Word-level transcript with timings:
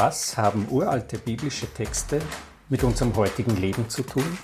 Was 0.00 0.36
haben 0.36 0.68
uralte 0.70 1.18
biblische 1.18 1.66
Texte 1.74 2.20
mit 2.68 2.84
unserem 2.84 3.16
heutigen 3.16 3.56
Leben 3.56 3.88
zu 3.88 4.04
tun? 4.04 4.38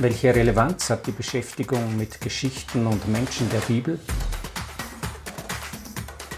Welche 0.00 0.34
Relevanz 0.34 0.90
hat 0.90 1.06
die 1.06 1.12
Beschäftigung 1.12 1.96
mit 1.96 2.20
Geschichten 2.20 2.88
und 2.88 3.06
Menschen 3.06 3.48
der 3.50 3.60
Bibel? 3.60 4.00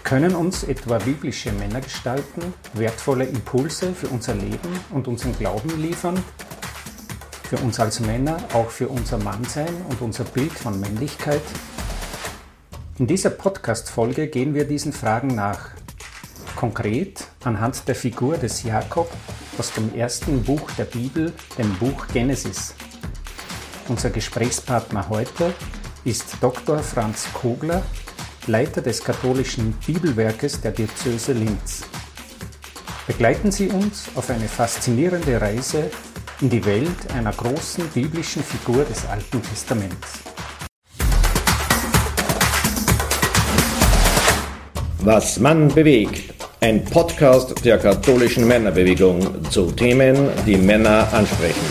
Können 0.03 0.35
uns 0.35 0.63
etwa 0.65 0.99
biblische 0.99 1.51
Männergestalten 1.51 2.53
wertvolle 2.73 3.25
Impulse 3.25 3.95
für 3.95 4.09
unser 4.09 4.35
Leben 4.35 4.79
und 4.91 5.07
unseren 5.07 5.35
Glauben 5.35 5.81
liefern? 5.81 6.23
Für 7.49 7.57
uns 7.57 7.79
als 7.79 8.01
Männer, 8.01 8.37
auch 8.53 8.69
für 8.69 8.87
unser 8.87 9.17
Mannsein 9.17 9.75
und 9.89 9.99
unser 10.01 10.25
Bild 10.25 10.53
von 10.53 10.79
Männlichkeit? 10.79 11.41
In 12.99 13.07
dieser 13.07 13.31
Podcast-Folge 13.31 14.27
gehen 14.27 14.53
wir 14.53 14.65
diesen 14.65 14.93
Fragen 14.93 15.29
nach. 15.29 15.71
Konkret 16.55 17.30
anhand 17.43 17.87
der 17.87 17.95
Figur 17.95 18.37
des 18.37 18.63
Jakob 18.63 19.11
aus 19.57 19.71
dem 19.73 19.93
ersten 19.95 20.43
Buch 20.43 20.69
der 20.77 20.85
Bibel, 20.85 21.33
dem 21.57 21.73
Buch 21.75 22.07
Genesis. 22.13 22.73
Unser 23.87 24.09
Gesprächspartner 24.09 25.09
heute 25.09 25.53
ist 26.03 26.37
Dr. 26.41 26.79
Franz 26.79 27.27
Kogler, 27.33 27.83
Leiter 28.47 28.81
des 28.81 29.03
katholischen 29.03 29.73
Bibelwerkes 29.85 30.61
der 30.61 30.71
Diözese 30.71 31.33
Linz. 31.33 31.83
Begleiten 33.07 33.51
Sie 33.51 33.69
uns 33.69 34.09
auf 34.15 34.29
eine 34.29 34.47
faszinierende 34.47 35.39
Reise 35.39 35.91
in 36.39 36.49
die 36.49 36.63
Welt 36.65 37.11
einer 37.15 37.31
großen 37.31 37.87
biblischen 37.89 38.43
Figur 38.43 38.83
des 38.85 39.05
Alten 39.05 39.41
Testaments. 39.43 40.19
Was 45.03 45.39
Mann 45.39 45.67
bewegt. 45.67 46.40
Ein 46.63 46.85
Podcast 46.85 47.65
der 47.65 47.79
katholischen 47.79 48.47
Männerbewegung 48.47 49.49
zu 49.49 49.71
Themen, 49.71 50.29
die 50.45 50.57
Männer 50.57 51.11
ansprechen. 51.11 51.65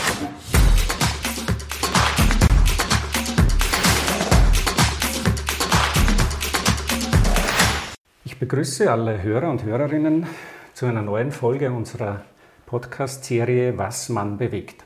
Ich 8.25 8.37
begrüße 8.37 8.91
alle 8.91 9.23
Hörer 9.23 9.49
und 9.51 9.63
Hörerinnen 9.63 10.27
zu 10.75 10.87
einer 10.87 11.03
neuen 11.03 11.31
Folge 11.31 11.71
unserer 11.71 12.25
Podcast-Serie 12.67 13.79
Was 13.79 14.09
Mann 14.09 14.39
bewegt. 14.39 14.85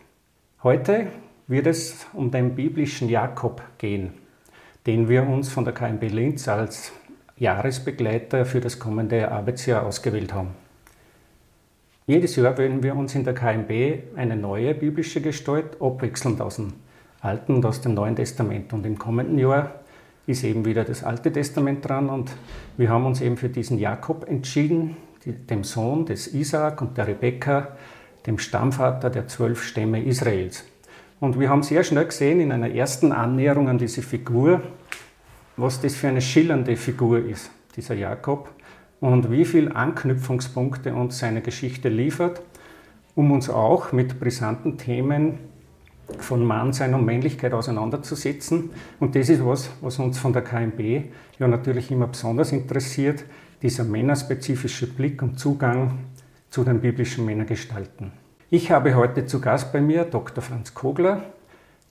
Heute 0.63 1.07
wird 1.47 1.67
es 1.67 2.07
um 2.13 2.31
den 2.31 2.55
biblischen 2.55 3.09
Jakob 3.09 3.63
gehen, 3.79 4.13
den 4.87 5.09
wir 5.09 5.27
uns 5.27 5.51
von 5.51 5.65
der 5.65 5.73
KMB 5.73 6.03
Linz 6.11 6.47
als 6.47 6.93
Jahresbegleiter 7.37 8.45
für 8.45 8.61
das 8.61 8.79
kommende 8.79 9.31
Arbeitsjahr 9.31 9.85
ausgewählt 9.85 10.33
haben. 10.33 10.51
Jedes 12.07 12.37
Jahr 12.37 12.57
wählen 12.59 12.83
wir 12.83 12.95
uns 12.95 13.15
in 13.15 13.25
der 13.25 13.35
KMB 13.35 14.17
eine 14.17 14.37
neue 14.37 14.75
biblische 14.75 15.21
Gestalt 15.21 15.81
abwechselnd 15.81 16.41
aus 16.41 16.57
dem 16.57 16.75
Alten 17.21 17.55
und 17.55 17.67
aus 17.67 17.81
dem 17.81 17.95
Neuen 17.95 18.15
Testament. 18.15 18.73
Und 18.73 18.85
im 18.85 18.99
kommenden 18.99 19.39
Jahr 19.39 19.73
ist 20.27 20.45
eben 20.45 20.65
wieder 20.65 20.85
das 20.85 21.03
Alte 21.03 21.33
Testament 21.33 21.89
dran 21.89 22.09
und 22.09 22.31
wir 22.77 22.89
haben 22.89 23.07
uns 23.07 23.21
eben 23.21 23.37
für 23.37 23.49
diesen 23.49 23.79
Jakob 23.79 24.29
entschieden, 24.29 24.97
dem 25.25 25.65
Sohn 25.65 26.07
des 26.07 26.33
Isaak 26.35 26.83
und 26.83 26.99
der 26.99 27.09
Rebekka, 27.09 27.69
dem 28.27 28.39
Stammvater 28.39 29.11
der 29.11 29.27
zwölf 29.27 29.63
Stämme 29.63 30.03
Israels. 30.03 30.65
Und 31.21 31.41
wir 31.41 31.49
haben 31.49 31.63
sehr 31.63 31.85
schnell 31.85 32.07
gesehen 32.07 32.41
in 32.41 32.53
einer 32.53 32.71
ersten 32.71 33.13
Annäherung 33.13 33.69
an 33.69 33.79
diese 33.79 34.03
Figur, 34.03 34.61
was 35.57 35.81
das 35.81 35.95
für 35.95 36.09
eine 36.09 36.21
schillernde 36.21 36.77
Figur 36.77 37.25
ist, 37.25 37.51
dieser 37.77 37.95
Jakob, 37.95 38.51
und 39.01 39.31
wie 39.31 39.45
viele 39.45 39.75
Anknüpfungspunkte 39.75 40.95
uns 40.95 41.19
seine 41.19 41.43
Geschichte 41.43 41.89
liefert, 41.89 42.41
um 43.15 43.31
uns 43.31 43.51
auch 43.51 43.93
mit 43.93 44.19
brisanten 44.19 44.79
Themen 44.79 45.39
von 46.19 46.45
Mannsein 46.45 46.95
und 46.95 47.05
Männlichkeit 47.05 47.53
auseinanderzusetzen. 47.53 48.71
Und 49.01 49.15
das 49.15 49.29
ist 49.29 49.45
was, 49.45 49.71
was 49.81 49.99
uns 49.99 50.19
von 50.19 50.33
der 50.33 50.43
KMB 50.43 51.05
ja 51.39 51.49
natürlich 51.49 51.91
immer 51.91 52.07
besonders 52.07 52.53
interessiert, 52.53 53.25
dieser 53.63 53.85
männerspezifische 53.85 54.87
Blick 54.87 55.23
und 55.23 55.39
Zugang 55.39 55.99
zu 56.51 56.65
den 56.65 56.81
biblischen 56.81 57.25
Männergestalten. 57.25 58.13
Ich 58.51 58.71
habe 58.71 58.95
heute 58.95 59.27
zu 59.27 59.41
Gast 59.41 59.73
bei 59.73 59.81
mir 59.81 60.05
Dr. 60.05 60.43
Franz 60.43 60.75
Kogler, 60.75 61.23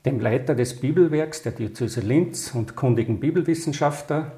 dem 0.06 0.20
Leiter 0.20 0.54
des 0.54 0.80
Bibelwerks 0.80 1.44
der 1.44 1.54
Diözese 1.54 2.02
Linz 2.02 2.54
und 2.54 2.76
kundigen 2.76 3.20
Bibelwissenschaftler. 3.20 4.34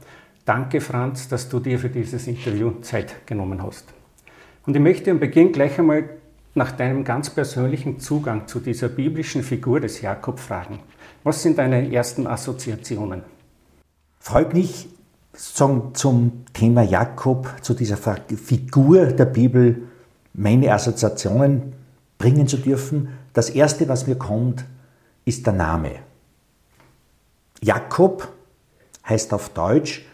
Danke, 0.46 0.80
Franz, 0.80 1.28
dass 1.28 1.50
du 1.50 1.60
dir 1.60 1.80
für 1.80 1.90
dieses 1.90 2.28
Interview 2.28 2.72
Zeit 2.82 3.26
genommen 3.26 3.64
hast. 3.64 3.86
Und 4.68 4.76
ich 4.76 4.82
möchte 4.82 5.10
am 5.12 5.20
Beginn 5.20 5.52
gleich 5.52 5.80
einmal 5.80 6.10
nach 6.54 6.72
deinem 6.72 7.04
ganz 7.04 7.30
persönlichen 7.30 8.00
Zugang 8.00 8.48
zu 8.48 8.60
dieser 8.60 8.90
biblischen 8.90 9.44
Figur 9.44 9.80
des 9.80 10.02
Jakob 10.02 10.40
fragen. 10.40 10.80
Was 11.24 11.42
sind 11.42 11.58
deine 11.58 11.92
ersten 11.92 12.28
Assoziationen? 12.28 13.24
Freut 14.20 14.54
mich, 14.54 14.88
zum 15.34 16.46
Thema 16.54 16.84
Jakob, 16.84 17.54
zu 17.62 17.74
dieser 17.74 17.98
Figur 17.98 19.08
der 19.08 19.26
Bibel, 19.26 19.84
meine 20.34 20.72
Assoziationen 20.74 21.74
bringen 22.18 22.48
zu 22.48 22.58
dürfen. 22.58 23.10
Das 23.34 23.50
erste, 23.50 23.90
was 23.90 24.08
mir 24.08 24.16
kommt, 24.16 24.66
ist 25.26 25.46
der 25.46 25.54
Name. 25.54 26.00
Jakob 27.62 28.32
heißt 29.08 29.34
auf 29.34 29.50
Deutsch 29.50 30.06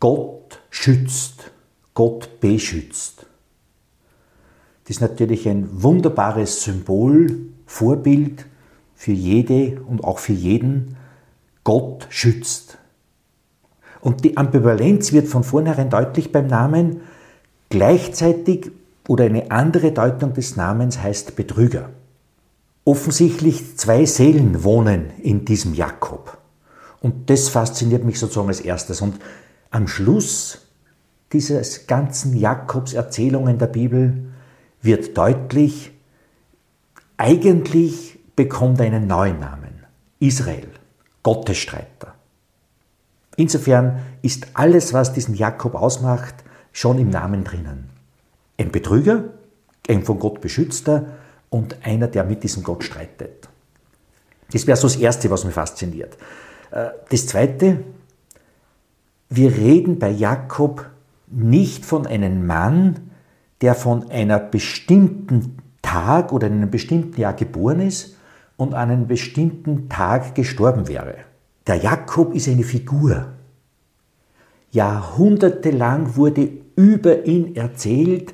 Gott 0.00 0.60
schützt, 0.68 1.52
Gott 1.94 2.40
beschützt. 2.40 3.26
Das 4.84 4.96
ist 4.96 5.00
natürlich 5.00 5.48
ein 5.48 5.68
wunderbares 5.82 6.64
Symbol, 6.64 7.38
Vorbild 7.66 8.46
für 8.96 9.12
jede 9.12 9.80
und 9.82 10.02
auch 10.02 10.18
für 10.18 10.32
jeden. 10.32 10.96
Gott 11.62 12.08
schützt. 12.10 12.78
Und 14.00 14.24
die 14.24 14.36
Ambivalenz 14.36 15.12
wird 15.12 15.28
von 15.28 15.44
vornherein 15.44 15.88
deutlich 15.88 16.32
beim 16.32 16.48
Namen. 16.48 17.02
Gleichzeitig 17.68 18.72
oder 19.06 19.24
eine 19.24 19.52
andere 19.52 19.92
Deutung 19.92 20.32
des 20.34 20.56
Namens 20.56 20.98
heißt 20.98 21.36
Betrüger. 21.36 21.90
Offensichtlich 22.84 23.76
zwei 23.76 24.04
Seelen 24.06 24.64
wohnen 24.64 25.10
in 25.22 25.44
diesem 25.44 25.74
Jakob. 25.74 26.38
Und 27.00 27.30
das 27.30 27.48
fasziniert 27.48 28.04
mich 28.04 28.18
sozusagen 28.18 28.48
als 28.48 28.60
erstes. 28.60 29.00
Und 29.00 29.20
am 29.70 29.88
Schluss 29.88 30.58
dieses 31.32 31.86
ganzen 31.86 32.36
Jakobs 32.36 32.92
Erzählungen 32.92 33.58
der 33.58 33.66
Bibel 33.66 34.32
wird 34.82 35.16
deutlich, 35.16 35.92
eigentlich 37.16 38.18
bekommt 38.36 38.80
er 38.80 38.86
einen 38.86 39.06
neuen 39.06 39.38
Namen. 39.40 39.84
Israel, 40.18 40.68
Gottesstreiter. 41.22 42.14
Insofern 43.36 44.00
ist 44.22 44.48
alles, 44.54 44.92
was 44.92 45.12
diesen 45.12 45.34
Jakob 45.34 45.74
ausmacht, 45.74 46.34
schon 46.72 46.98
im 46.98 47.10
Namen 47.10 47.44
drinnen. 47.44 47.90
Ein 48.58 48.70
Betrüger, 48.70 49.24
ein 49.88 50.04
von 50.04 50.18
Gott 50.18 50.40
beschützter, 50.40 51.06
und 51.52 51.84
einer, 51.84 52.08
der 52.08 52.24
mit 52.24 52.42
diesem 52.42 52.62
Gott 52.62 52.82
streitet. 52.82 53.48
Das 54.50 54.66
wäre 54.66 54.76
so 54.76 54.88
das 54.88 54.96
Erste, 54.96 55.30
was 55.30 55.44
mich 55.44 55.54
fasziniert. 55.54 56.16
Äh, 56.70 56.88
das 57.10 57.26
Zweite, 57.26 57.84
wir 59.28 59.54
reden 59.54 59.98
bei 59.98 60.10
Jakob 60.10 60.86
nicht 61.26 61.84
von 61.84 62.06
einem 62.06 62.46
Mann, 62.46 63.10
der 63.60 63.74
von 63.74 64.10
einer 64.10 64.38
bestimmten 64.38 65.58
Tag 65.82 66.32
oder 66.32 66.46
einem 66.46 66.70
bestimmten 66.70 67.20
Jahr 67.20 67.34
geboren 67.34 67.80
ist 67.80 68.16
und 68.56 68.72
an 68.72 68.90
einem 68.90 69.06
bestimmten 69.06 69.90
Tag 69.90 70.34
gestorben 70.34 70.88
wäre. 70.88 71.16
Der 71.66 71.76
Jakob 71.76 72.34
ist 72.34 72.48
eine 72.48 72.64
Figur. 72.64 73.26
Jahrhundertelang 74.70 76.16
wurde 76.16 76.48
über 76.76 77.24
ihn 77.26 77.56
erzählt, 77.56 78.32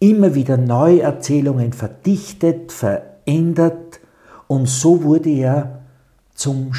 immer 0.00 0.34
wieder 0.34 0.56
Neuerzählungen 0.56 1.72
verdichtet, 1.72 2.72
verändert 2.72 4.00
und 4.46 4.68
so 4.68 5.02
wurde 5.02 5.30
er 5.30 5.80
zum 6.34 6.72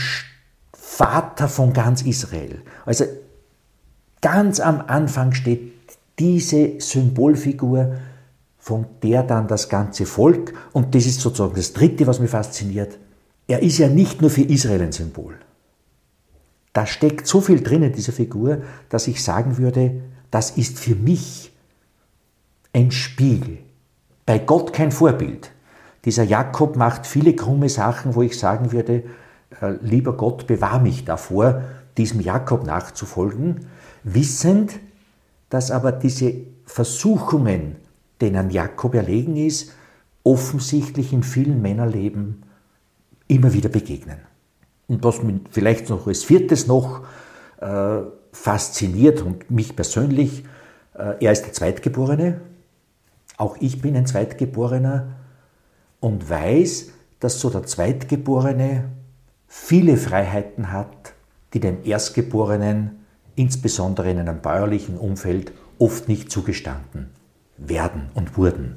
Vater 0.74 1.48
von 1.48 1.74
ganz 1.74 2.01
Israel. 2.01 2.62
Also 2.86 3.06
ganz 4.21 4.60
am 4.60 4.81
Anfang 4.81 5.33
steht 5.33 5.74
diese 6.18 6.80
Symbolfigur, 6.80 7.95
von 8.57 8.86
der 9.04 9.24
dann 9.24 9.48
das 9.48 9.69
ganze 9.69 10.06
Volk, 10.06 10.54
und 10.74 10.94
das 10.94 11.06
ist 11.06 11.22
sozusagen 11.22 11.56
das 11.56 11.74
Dritte, 11.74 12.07
was 12.07 12.19
mich 12.19 12.30
fasziniert, 12.30 12.98
er 13.48 13.62
ist 13.62 13.77
ja 13.77 13.88
nicht 13.88 14.22
nur 14.22 14.30
für 14.30 14.44
Israel 14.44 14.81
ein 14.81 14.92
Symbol. 14.92 15.36
Da 16.74 16.86
steckt 16.86 17.25
so 17.25 17.42
viel 17.42 17.63
drin 17.63 17.83
in 17.83 17.94
dieser 17.94 18.12
Figur, 18.12 18.62
dass 18.89 19.07
ich 19.07 19.24
sagen 19.24 19.57
würde, 19.57 20.01
das 20.30 20.51
ist 20.51 20.77
für 20.77 20.95
mich 20.95 21.51
ein 22.74 22.92
Spiegel. 22.92 23.60
Bei 24.25 24.39
Gott 24.39 24.74
kein 24.74 24.92
Vorbild. 24.92 25.51
Dieser 26.06 26.24
Jakob 26.24 26.75
macht 26.75 27.06
viele 27.06 27.36
krumme 27.36 27.69
Sachen, 27.69 28.16
wo 28.16 28.21
ich 28.21 28.38
sagen 28.38 28.71
würde, 28.71 29.04
äh, 29.62 29.74
lieber 29.81 30.13
Gott, 30.13 30.48
bewahr 30.48 30.80
mich 30.80 31.06
davor, 31.06 31.63
diesem 31.98 32.21
Jakob 32.21 32.66
nachzufolgen, 32.66 33.68
wissend, 34.04 34.80
dass 35.50 35.71
aber 35.71 35.92
diese 35.92 36.33
Versuchungen, 36.66 37.77
denen 38.21 38.51
Jakob 38.51 38.95
erlegen 38.95 39.36
ist, 39.36 39.74
offensichtlich 40.24 41.12
in 41.12 41.24
vielen 41.24 41.62
Männerleben 41.62 42.44
immer 43.27 43.54
wieder 43.54 43.69
begegnen. 43.69 44.19
Und 44.88 45.04
was 45.04 45.24
mich 45.24 45.42
vielleicht 45.51 45.89
noch 45.89 46.07
als 46.07 46.24
viertes 46.24 46.68
noch 46.68 47.01
äh, 47.60 48.01
fasziniert 48.31 49.22
und 49.22 49.50
mich 49.51 49.75
persönlich, 49.75 50.44
äh, 50.94 51.24
er 51.24 51.31
ist 51.31 51.44
der 51.44 51.54
Zweitgeborene, 51.54 52.42
auch 53.39 53.56
ich 53.59 53.81
bin 53.81 53.95
ein 53.95 54.06
Zweitgeborener 54.06 55.07
und 56.01 56.30
weiß, 56.30 56.91
dass 57.19 57.39
so 57.39 57.50
der 57.50 57.63
Zweitgeborene 57.63 58.89
viele 59.47 59.97
Freiheiten 59.97 60.71
hat, 60.71 61.13
die 61.53 61.62
dem 61.62 61.83
Erstgeborenen, 61.83 63.06
insbesondere 63.36 64.12
in 64.12 64.19
einem 64.19 64.41
bäuerlichen 64.41 64.97
Umfeld, 64.97 65.53
oft 65.80 66.09
nicht 66.09 66.30
zugestanden 66.30 67.09
werden 67.57 68.09
und 68.13 68.38
wurden. 68.38 68.75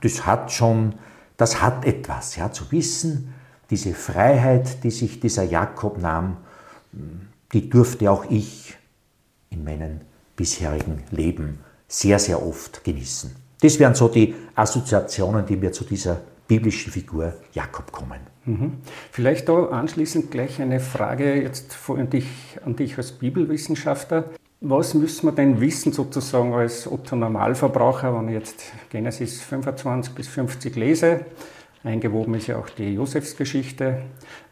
Das 0.00 0.26
hat 0.26 0.50
schon, 0.50 0.96
das 1.36 1.62
hat 1.62 1.84
etwas, 1.84 2.36
ja, 2.36 2.50
zu 2.50 2.70
wissen, 2.72 3.32
diese 3.70 3.94
Freiheit, 3.94 4.82
die 4.82 4.90
sich 4.90 5.20
dieser 5.20 5.44
Jakob 5.44 5.98
nahm, 5.98 6.38
die 7.52 7.70
durfte 7.70 8.10
auch 8.10 8.24
ich 8.28 8.76
in 9.50 9.62
meinem 9.62 10.00
bisherigen 10.34 11.04
Leben 11.12 11.60
sehr, 11.86 12.18
sehr 12.18 12.44
oft 12.44 12.82
genießen. 12.82 13.42
Das 13.62 13.78
wären 13.78 13.94
so 13.94 14.08
die 14.08 14.34
Assoziationen, 14.56 15.46
die 15.46 15.56
mir 15.56 15.72
zu 15.72 15.84
dieser 15.84 16.20
biblischen 16.48 16.92
Figur 16.92 17.32
Jakob 17.52 17.92
kommen. 17.92 18.20
Mhm. 18.44 18.72
Vielleicht 19.12 19.48
da 19.48 19.66
anschließend 19.66 20.32
gleich 20.32 20.60
eine 20.60 20.80
Frage 20.80 21.40
jetzt 21.40 21.78
an 21.88 22.10
dich, 22.10 22.26
an 22.64 22.74
dich 22.74 22.98
als 22.98 23.12
Bibelwissenschaftler. 23.12 24.24
Was 24.60 24.94
müssen 24.94 25.26
wir 25.26 25.32
denn 25.32 25.60
wissen 25.60 25.92
sozusagen 25.92 26.52
als 26.52 26.90
Otto 26.90 27.14
Normalverbraucher, 27.14 28.16
wenn 28.16 28.28
ich 28.28 28.34
jetzt 28.34 28.64
Genesis 28.90 29.40
25 29.42 30.12
bis 30.14 30.28
50 30.28 30.76
lese? 30.76 31.26
Eingewoben 31.84 32.34
ist 32.34 32.46
ja 32.46 32.58
auch 32.58 32.68
die 32.68 32.94
Josefsgeschichte, 32.94 34.02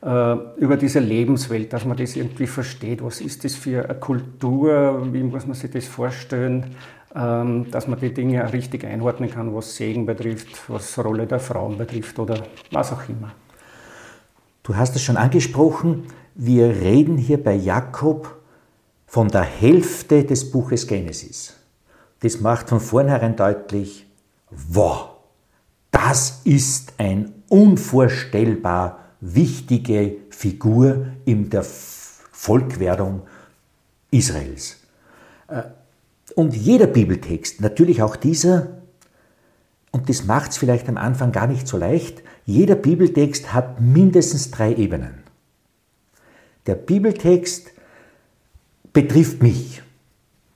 äh, 0.02 0.36
über 0.56 0.76
diese 0.76 0.98
Lebenswelt, 0.98 1.72
dass 1.72 1.84
man 1.84 1.96
das 1.96 2.16
irgendwie 2.16 2.48
versteht. 2.48 3.04
Was 3.04 3.20
ist 3.20 3.44
das 3.44 3.54
für 3.54 3.84
eine 3.84 4.00
Kultur? 4.00 5.06
Wie 5.12 5.22
muss 5.22 5.46
man 5.46 5.54
sich 5.54 5.70
das 5.70 5.86
vorstellen? 5.86 6.74
Ähm, 7.12 7.68
dass 7.72 7.88
man 7.88 7.98
die 7.98 8.14
Dinge 8.14 8.52
richtig 8.52 8.84
einordnen 8.84 9.28
kann, 9.30 9.52
was 9.52 9.74
Segen 9.74 10.06
betrifft, 10.06 10.68
was 10.68 10.96
Rolle 10.98 11.26
der 11.26 11.40
Frauen 11.40 11.76
betrifft 11.76 12.16
oder 12.20 12.44
was 12.70 12.92
auch 12.92 13.08
immer. 13.08 13.32
Du 14.62 14.76
hast 14.76 14.94
es 14.94 15.02
schon 15.02 15.16
angesprochen, 15.16 16.04
wir 16.36 16.68
reden 16.68 17.16
hier 17.16 17.42
bei 17.42 17.54
Jakob 17.54 18.36
von 19.06 19.26
der 19.26 19.42
Hälfte 19.42 20.22
des 20.22 20.52
Buches 20.52 20.86
Genesis. 20.86 21.56
Das 22.20 22.40
macht 22.40 22.68
von 22.68 22.78
vornherein 22.78 23.34
deutlich, 23.34 24.06
wow, 24.50 25.08
das 25.90 26.42
ist 26.44 26.92
eine 26.98 27.32
unvorstellbar 27.48 29.00
wichtige 29.20 30.16
Figur 30.30 31.06
in 31.24 31.50
der 31.50 31.64
Volkwerdung 31.64 33.22
Israels. 34.12 34.76
Und 36.34 36.56
jeder 36.56 36.86
Bibeltext, 36.86 37.60
natürlich 37.60 38.02
auch 38.02 38.16
dieser, 38.16 38.80
und 39.90 40.08
das 40.08 40.24
macht 40.24 40.52
es 40.52 40.58
vielleicht 40.58 40.88
am 40.88 40.96
Anfang 40.96 41.32
gar 41.32 41.46
nicht 41.46 41.66
so 41.66 41.76
leicht, 41.76 42.22
jeder 42.44 42.74
Bibeltext 42.74 43.52
hat 43.52 43.80
mindestens 43.80 44.50
drei 44.50 44.74
Ebenen. 44.74 45.22
Der 46.66 46.74
Bibeltext 46.74 47.72
betrifft 48.92 49.42
mich. 49.42 49.82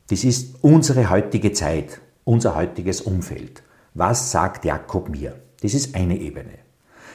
Das 0.08 0.24
ist 0.24 0.56
unsere 0.60 1.10
heutige 1.10 1.52
Zeit, 1.52 2.00
unser 2.24 2.54
heutiges 2.56 3.00
Umfeld. 3.00 3.62
Was 3.94 4.30
sagt 4.30 4.64
Jakob 4.64 5.08
mir? 5.08 5.40
Das 5.62 5.72
ist 5.72 5.94
eine 5.94 6.18
Ebene. 6.18 6.58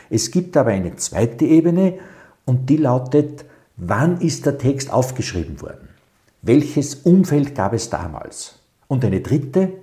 Es 0.10 0.32
gibt 0.32 0.58
aber 0.58 0.72
eine 0.72 0.96
zweite 0.96 1.46
Ebene 1.46 2.00
und 2.46 2.70
die 2.70 2.78
lautet, 2.78 3.46
wann 3.78 4.22
ist 4.22 4.46
der 4.46 4.58
Text 4.58 4.92
aufgeschrieben 4.92 5.62
worden? 5.62 5.89
Welches 6.42 6.96
Umfeld 6.96 7.56
gab 7.56 7.74
es 7.74 7.90
damals? 7.90 8.60
Und 8.88 9.04
eine 9.06 9.22
dritte, 9.22 9.74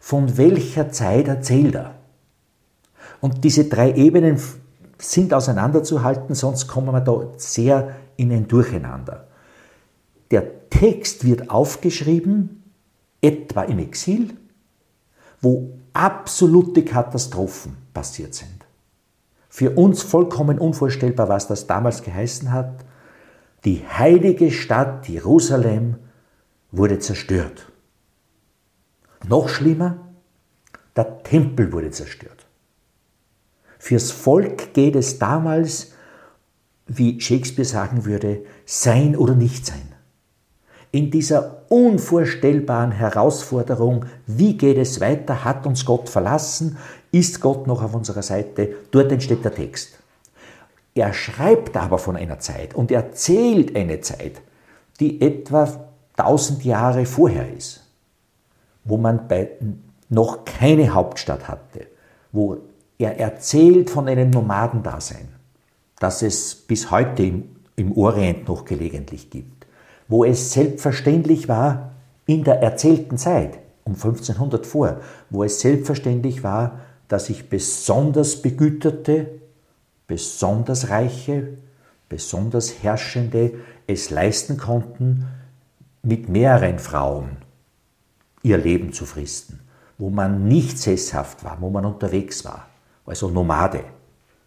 von 0.00 0.36
welcher 0.36 0.90
Zeit 0.90 1.28
erzählt 1.28 1.74
er? 1.74 1.94
Und 3.20 3.44
diese 3.44 3.64
drei 3.64 3.92
Ebenen 3.94 4.40
sind 4.98 5.34
auseinanderzuhalten, 5.34 6.34
sonst 6.34 6.68
kommen 6.68 6.92
wir 6.92 7.00
da 7.00 7.28
sehr 7.36 7.96
in 8.16 8.32
ein 8.32 8.48
Durcheinander. 8.48 9.26
Der 10.30 10.68
Text 10.70 11.24
wird 11.24 11.50
aufgeschrieben, 11.50 12.62
etwa 13.20 13.62
im 13.62 13.78
Exil, 13.78 14.36
wo 15.40 15.70
absolute 15.92 16.84
Katastrophen 16.84 17.76
passiert 17.92 18.34
sind. 18.34 18.66
Für 19.48 19.70
uns 19.70 20.02
vollkommen 20.02 20.58
unvorstellbar, 20.58 21.28
was 21.28 21.48
das 21.48 21.66
damals 21.66 22.02
geheißen 22.02 22.52
hat. 22.52 22.84
Die 23.64 23.84
heilige 23.86 24.50
Stadt 24.50 25.08
Jerusalem 25.08 25.96
wurde 26.70 26.98
zerstört. 26.98 27.70
Noch 29.26 29.48
schlimmer, 29.48 29.98
der 30.96 31.22
Tempel 31.22 31.72
wurde 31.72 31.90
zerstört. 31.90 32.46
Fürs 33.78 34.10
Volk 34.10 34.74
geht 34.74 34.96
es 34.96 35.18
damals, 35.18 35.92
wie 36.86 37.20
Shakespeare 37.20 37.68
sagen 37.68 38.04
würde, 38.04 38.44
sein 38.64 39.16
oder 39.16 39.34
nicht 39.34 39.66
sein 39.66 39.94
in 40.90 41.10
dieser 41.10 41.62
unvorstellbaren 41.68 42.92
Herausforderung, 42.92 44.06
wie 44.26 44.56
geht 44.56 44.78
es 44.78 45.00
weiter, 45.00 45.44
hat 45.44 45.66
uns 45.66 45.84
Gott 45.84 46.08
verlassen, 46.08 46.78
ist 47.12 47.40
Gott 47.40 47.66
noch 47.66 47.82
auf 47.82 47.94
unserer 47.94 48.22
Seite, 48.22 48.74
dort 48.90 49.12
entsteht 49.12 49.44
der 49.44 49.54
Text. 49.54 49.97
Er 50.98 51.12
schreibt 51.12 51.76
aber 51.76 51.98
von 51.98 52.16
einer 52.16 52.38
Zeit 52.38 52.74
und 52.74 52.90
erzählt 52.90 53.76
eine 53.76 54.00
Zeit, 54.00 54.40
die 55.00 55.20
etwa 55.20 55.88
tausend 56.16 56.64
Jahre 56.64 57.06
vorher 57.06 57.52
ist, 57.54 57.84
wo 58.84 58.96
man 58.96 59.28
bei 59.28 59.50
noch 60.08 60.44
keine 60.44 60.92
Hauptstadt 60.94 61.46
hatte, 61.46 61.86
wo 62.32 62.56
er 62.98 63.18
erzählt 63.18 63.90
von 63.90 64.08
einem 64.08 64.30
Nomadendasein, 64.30 65.28
das 66.00 66.22
es 66.22 66.54
bis 66.54 66.90
heute 66.90 67.22
im, 67.22 67.56
im 67.76 67.96
Orient 67.96 68.48
noch 68.48 68.64
gelegentlich 68.64 69.30
gibt 69.30 69.58
wo 70.08 70.24
es 70.24 70.52
selbstverständlich 70.52 71.48
war, 71.48 71.92
in 72.26 72.44
der 72.44 72.62
erzählten 72.62 73.18
Zeit, 73.18 73.58
um 73.84 73.92
1500 73.94 74.66
vor, 74.66 75.00
wo 75.30 75.44
es 75.44 75.60
selbstverständlich 75.60 76.42
war, 76.42 76.80
dass 77.06 77.26
sich 77.26 77.48
besonders 77.48 78.42
Begüterte, 78.42 79.28
besonders 80.08 80.88
Reiche, 80.88 81.58
besonders 82.08 82.82
Herrschende 82.82 83.60
es 83.86 84.10
leisten 84.10 84.56
konnten, 84.56 85.28
mit 86.02 86.28
mehreren 86.28 86.80
Frauen 86.80 87.36
ihr 88.42 88.58
Leben 88.58 88.92
zu 88.92 89.04
fristen, 89.04 89.60
wo 89.98 90.10
man 90.10 90.48
nicht 90.48 90.78
sesshaft 90.78 91.44
war, 91.44 91.58
wo 91.60 91.70
man 91.70 91.84
unterwegs 91.84 92.44
war, 92.44 92.68
also 93.06 93.28
Nomade, 93.28 93.84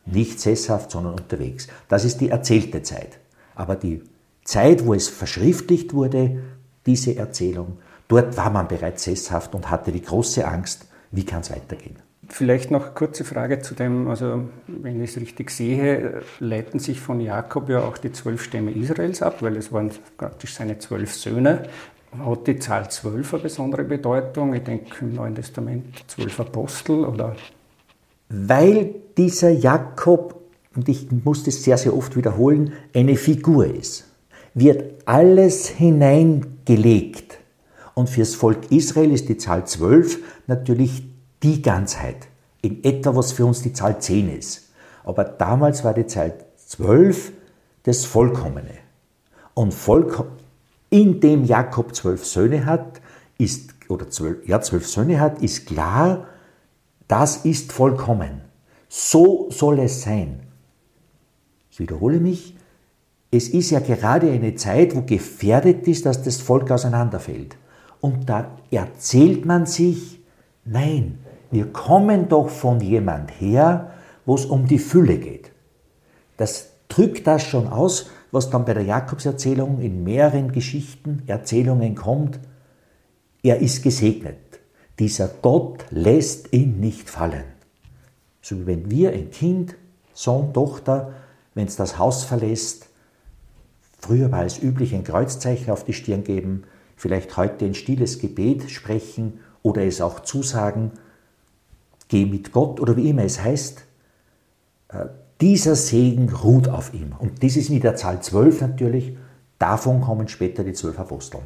nicht 0.06 0.39
sesshaft, 0.39 0.91
sondern 0.91 1.13
unterwegs. 1.13 1.68
Das 1.88 2.03
ist 2.03 2.20
die 2.20 2.30
erzählte 2.30 2.82
Zeit. 2.82 3.20
Aber 3.53 3.75
die 3.75 4.01
Zeit, 4.44 4.86
wo 4.86 4.94
es 4.94 5.08
verschriftlicht 5.08 5.94
wurde, 5.94 6.41
diese 6.86 7.15
Erzählung, 7.15 7.77
dort 8.08 8.36
war 8.38 8.50
man 8.50 8.68
bereits 8.68 9.03
sesshaft 9.03 9.53
und 9.53 9.70
hatte 9.70 9.91
die 9.91 10.01
große 10.01 10.48
Angst, 10.48 10.88
wie 11.12 11.25
kann 11.25 11.41
es 11.41 11.51
weitergehen. 11.51 11.98
Vielleicht 12.32 12.72
noch 12.72 12.86
eine 12.86 12.94
kurze 12.94 13.24
Frage 13.24 13.60
zu 13.60 13.76
dem, 13.76 14.08
also 14.08 14.46
wenn 14.68 15.04
ich 15.04 15.12
es 15.12 15.22
richtig 15.22 15.52
sehe, 15.52 16.22
leiten 16.40 16.80
sich 16.80 17.00
von 17.00 17.20
Jakob 17.20 17.70
ja 17.70 17.82
auch 17.82 17.98
die 17.98 18.12
zwölf 18.12 18.44
Stämme 18.44 18.72
Israels 18.72 19.22
ab, 19.22 19.42
weil 19.42 19.58
es 19.58 19.72
waren 19.72 19.92
praktisch 20.18 20.56
seine 20.56 20.80
zwölf 20.80 21.14
Söhne. 21.14 21.64
Hat 22.18 22.48
die 22.48 22.58
Zahl 22.60 22.90
zwölf 22.90 23.34
eine 23.34 23.44
besondere 23.44 23.84
Bedeutung? 23.84 24.54
Ich 24.54 24.64
denke 24.64 24.90
im 25.02 25.14
Neuen 25.16 25.36
Testament 25.36 26.04
zwölf 26.08 26.40
Apostel 26.40 27.06
oder? 27.06 27.36
Weil 28.30 28.96
dieser 29.18 29.52
Jakob, 29.52 30.42
und 30.76 30.88
ich 30.88 31.08
muss 31.12 31.44
das 31.44 31.64
sehr, 31.64 31.78
sehr 31.78 31.96
oft 31.96 32.16
wiederholen, 32.16 32.74
eine 32.94 33.18
Figur 33.18 33.66
ist 33.66 34.06
wird 34.54 34.84
alles 35.06 35.68
hineingelegt. 35.68 37.40
Und 37.94 38.10
fürs 38.10 38.36
Volk 38.36 38.72
Israel 38.72 39.12
ist 39.12 39.30
die 39.30 39.38
Zahl 39.38 39.66
12 39.66 40.20
natürlich 40.48 41.04
die 41.44 41.62
Ganzheit. 41.62 42.28
In 42.62 42.84
etwa, 42.84 43.16
was 43.16 43.32
für 43.32 43.46
uns 43.46 43.62
die 43.62 43.74
Zahl 43.74 44.00
10 44.00 44.38
ist. 44.38 44.70
Aber 45.04 45.24
damals 45.24 45.84
war 45.84 45.94
die 45.94 46.06
Zahl 46.06 46.34
12 46.58 47.32
das 47.84 48.06
Vollkommene. 48.06 48.76
Und 49.54 49.74
vollkom 49.74 50.28
indem 50.92 51.46
Jakob 51.46 51.96
zwölf 51.96 52.26
Söhne 52.26 52.66
hat, 52.66 53.02
ist, 53.40 53.74
oder 53.88 54.10
zwölf, 54.10 54.48
ja, 54.48 54.62
zwölf 54.62 54.88
Söhne 54.88 55.20
hat, 55.20 55.42
ist 55.42 55.66
klar, 55.66 56.28
das 57.08 57.46
ist 57.46 57.72
vollkommen. 57.72 58.42
So 58.88 59.48
soll 59.50 59.80
es 59.80 60.04
sein. 60.04 60.42
Ich 61.72 61.80
wiederhole 61.80 62.20
mich, 62.20 62.56
es 63.32 63.48
ist 63.48 63.70
ja 63.70 63.80
gerade 63.80 64.30
eine 64.30 64.56
Zeit, 64.56 64.94
wo 64.96 65.02
gefährdet 65.04 65.88
ist, 65.88 66.06
dass 66.06 66.22
das 66.22 66.38
Volk 66.38 66.70
auseinanderfällt. 66.70 67.56
und 68.02 68.30
da 68.30 68.58
erzählt 68.72 69.46
man 69.46 69.66
sich, 69.66 70.20
nein, 70.66 71.20
wir 71.51 71.72
kommen 71.72 72.29
doch 72.29 72.50
von 72.50 72.79
jemand 72.79 73.29
her, 73.39 73.91
wo 74.25 74.36
es 74.36 74.46
um 74.46 74.67
die 74.67 74.79
Fülle 74.79 75.17
geht. 75.17 75.51
Das 76.38 76.70
drückt 76.88 77.27
das 77.27 77.43
schon 77.43 77.67
aus, 77.67 78.10
was 78.31 78.50
dann 78.50 78.65
bei 78.65 78.74
der 78.74 78.84
Jakobserzählung 78.84 79.81
in 79.81 80.03
mehreren 80.03 80.51
Geschichten, 80.51 81.24
Erzählungen 81.27 81.96
kommt. 81.96 82.39
Er 83.43 83.60
ist 83.60 83.84
gesegnet. 83.84 84.38
Dieser 85.00 85.27
Gott 85.27 85.86
lässt 85.89 86.53
ihn 86.53 86.79
nicht 86.79 87.10
fallen. 87.10 87.43
So 88.41 88.60
wie 88.60 88.67
wenn 88.67 88.91
wir 88.91 89.12
ein 89.12 89.31
Kind, 89.31 89.75
Sohn, 90.13 90.53
Tochter, 90.53 91.13
wenn 91.53 91.67
es 91.67 91.75
das 91.75 91.98
Haus 91.98 92.24
verlässt, 92.24 92.88
früher 94.00 94.31
war 94.31 94.46
es 94.46 94.62
üblich, 94.62 94.96
ein 94.96 95.03
Kreuzzeichen 95.03 95.72
auf 95.72 95.84
die 95.84 95.93
Stirn 95.93 96.24
geben, 96.24 96.63
vielleicht 96.96 97.36
heute 97.36 97.65
ein 97.65 97.74
stilles 97.74 98.20
Gebet 98.20 98.70
sprechen 98.70 99.39
oder 99.63 99.84
es 99.84 100.01
auch 100.01 100.22
zusagen, 100.22 100.91
geh 102.12 102.25
mit 102.25 102.51
Gott 102.51 102.80
oder 102.82 102.98
wie 102.98 103.10
immer 103.10 103.24
es 103.24 103.41
heißt, 103.41 103.86
äh, 104.89 105.06
dieser 105.39 105.75
Segen 105.75 106.30
ruht 106.30 106.68
auf 106.68 106.94
ihm. 106.94 107.13
Und 107.18 107.41
das 107.41 107.56
ist 107.56 107.70
mit 107.72 107.84
der 107.84 107.96
Zahl 107.96 108.22
12 108.22 108.62
natürlich, 108.62 109.18
davon 109.58 110.01
kommen 110.01 110.27
später 110.27 110.63
die 110.63 110.74
zwölf 110.74 111.00
Aposteln, 111.00 111.46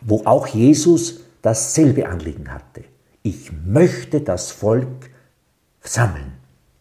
wo 0.00 0.22
auch 0.24 0.48
Jesus 0.48 1.20
dasselbe 1.42 2.08
Anliegen 2.08 2.52
hatte. 2.52 2.84
Ich 3.22 3.52
möchte 3.64 4.20
das 4.20 4.50
Volk 4.50 5.10
sammeln, 5.80 6.32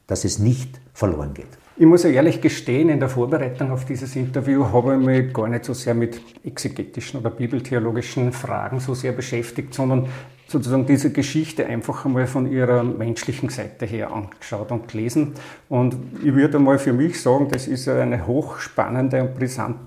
dass 0.08 0.26
es 0.26 0.40
nicht 0.40 0.82
verloren 0.94 1.34
geht. 1.36 1.48
Ich 1.78 1.86
muss 1.86 2.04
ja 2.04 2.10
ehrlich 2.10 2.42
gestehen, 2.42 2.90
in 2.90 3.00
der 3.00 3.10
Vorbereitung 3.10 3.70
auf 3.72 3.86
dieses 3.86 4.16
Interview 4.16 4.66
habe 4.72 4.96
ich 4.96 5.06
mich 5.06 5.34
gar 5.34 5.48
nicht 5.48 5.66
so 5.66 5.74
sehr 5.74 5.94
mit 5.94 6.20
exegetischen 6.44 7.20
oder 7.20 7.30
bibeltheologischen 7.30 8.32
Fragen 8.32 8.80
so 8.80 8.94
sehr 8.94 9.12
beschäftigt, 9.12 9.74
sondern 9.74 10.08
sozusagen 10.48 10.86
diese 10.86 11.12
Geschichte 11.12 11.66
einfach 11.66 12.06
einmal 12.06 12.28
von 12.28 12.52
ihrer 12.52 12.84
menschlichen 12.84 13.50
Seite 13.50 13.86
her 13.86 14.12
angeschaut 14.12 14.72
und 14.72 14.88
gelesen. 14.88 15.34
Und 15.70 15.96
ich 16.24 16.34
würde 16.34 16.58
einmal 16.58 16.78
für 16.80 16.94
mich 16.94 17.22
sagen, 17.22 17.50
das 17.52 17.68
ist 17.68 17.88
eine 17.88 18.28
hochspannende 18.28 19.22
und 19.22 19.36
brisante 19.36 19.80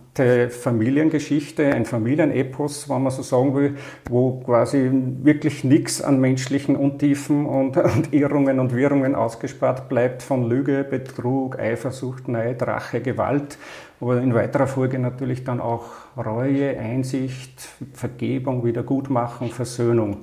Familiengeschichte, 0.50 1.66
ein 1.66 1.84
Familienepos, 1.84 2.88
wenn 2.88 3.02
man 3.02 3.12
so 3.12 3.22
sagen 3.22 3.54
will, 3.54 3.76
wo 4.08 4.40
quasi 4.40 4.90
wirklich 5.22 5.64
nichts 5.64 6.02
an 6.02 6.20
menschlichen 6.20 6.76
Untiefen 6.76 7.46
und, 7.46 7.76
und 7.76 8.12
Irrungen 8.12 8.60
und 8.60 8.74
Wirrungen 8.74 9.14
ausgespart 9.14 9.88
bleibt 9.88 10.22
von 10.22 10.48
Lüge, 10.48 10.84
Betrug, 10.84 11.58
Eifersucht, 11.58 12.28
Neid, 12.28 12.62
Rache, 12.62 13.00
Gewalt 13.00 13.58
aber 14.00 14.20
in 14.20 14.34
weiterer 14.34 14.66
Folge 14.66 14.98
natürlich 14.98 15.44
dann 15.44 15.60
auch 15.60 15.86
Reue, 16.16 16.78
Einsicht, 16.78 17.68
Vergebung, 17.94 18.64
Wiedergutmachung, 18.64 19.50
Versöhnung. 19.50 20.18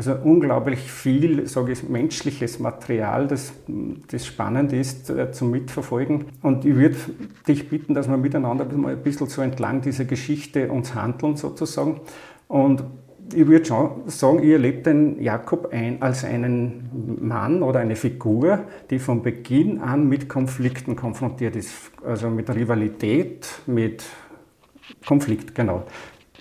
Also 0.00 0.14
unglaublich 0.14 0.80
viel, 0.90 1.46
sage 1.46 1.72
ich, 1.72 1.86
menschliches 1.86 2.58
Material, 2.58 3.28
das, 3.28 3.52
das 4.10 4.24
spannend 4.24 4.72
ist 4.72 5.10
äh, 5.10 5.30
zum 5.30 5.50
Mitverfolgen. 5.50 6.24
Und 6.40 6.64
ich 6.64 6.74
würde 6.74 6.96
dich 7.46 7.68
bitten, 7.68 7.92
dass 7.92 8.08
wir 8.08 8.16
miteinander 8.16 8.64
mal 8.78 8.94
ein 8.94 9.02
bisschen 9.02 9.26
so 9.26 9.42
entlang 9.42 9.82
dieser 9.82 10.06
Geschichte 10.06 10.72
uns 10.72 10.94
handeln 10.94 11.36
sozusagen. 11.36 12.00
Und 12.48 12.82
ich 13.34 13.46
würde 13.46 13.66
schon 13.66 13.90
sagen, 14.06 14.42
ihr 14.42 14.54
erlebt 14.54 14.86
den 14.86 15.20
Jakob 15.20 15.68
ein, 15.70 16.00
als 16.00 16.24
einen 16.24 17.18
Mann 17.20 17.62
oder 17.62 17.80
eine 17.80 17.94
Figur, 17.94 18.60
die 18.88 18.98
von 18.98 19.22
Beginn 19.22 19.82
an 19.82 20.08
mit 20.08 20.30
Konflikten 20.30 20.96
konfrontiert 20.96 21.56
ist. 21.56 21.74
Also 22.02 22.30
mit 22.30 22.48
Rivalität, 22.48 23.46
mit 23.66 24.02
Konflikt, 25.06 25.54
genau. 25.54 25.84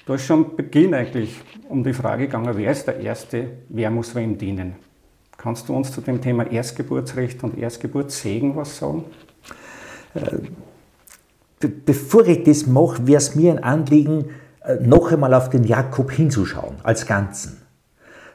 Da 0.10 0.16
ist 0.16 0.26
schon 0.26 0.56
Beginn 0.56 0.96
eigentlich 0.96 1.40
um 1.70 1.84
die 1.84 1.94
Frage 1.94 2.26
gegangen, 2.26 2.52
wer 2.56 2.72
ist 2.72 2.88
der 2.88 3.00
Erste, 3.00 3.52
wer 3.70 3.92
muss 3.92 4.16
wem 4.16 4.40
dienen. 4.40 4.74
Kannst 5.38 5.70
du 5.70 5.76
uns 5.76 5.92
zu 5.92 6.02
dem 6.02 6.20
Thema 6.20 6.50
Erstgeburtsrecht 6.50 7.44
und 7.44 7.56
Erstgeburtssegen 7.56 8.56
was 8.56 8.76
sagen? 8.76 9.04
Äh, 10.16 11.68
bevor 11.86 12.26
ich 12.26 12.42
das 12.42 12.66
mache, 12.66 13.06
wäre 13.06 13.20
es 13.20 13.36
mir 13.36 13.52
ein 13.52 13.64
Anliegen, 13.64 14.32
äh, 14.64 14.78
noch 14.78 15.12
einmal 15.12 15.36
auf 15.36 15.52
den 15.52 15.64
Jakob 15.64 16.12
hinzuschauen, 16.12 16.78
als 16.82 17.06
Ganzen. 17.06 17.62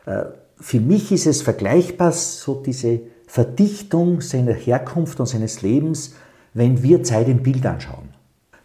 Äh, 0.06 0.26
für 0.60 0.78
mich 0.78 1.10
ist 1.10 1.26
es 1.26 1.42
vergleichbar, 1.42 2.12
so 2.12 2.62
diese 2.64 3.00
Verdichtung 3.26 4.20
seiner 4.20 4.54
Herkunft 4.54 5.18
und 5.18 5.26
seines 5.26 5.62
Lebens, 5.62 6.14
wenn 6.52 6.84
wir 6.84 7.02
Zeit 7.02 7.26
im 7.26 7.42
Bild 7.42 7.66
anschauen, 7.66 8.10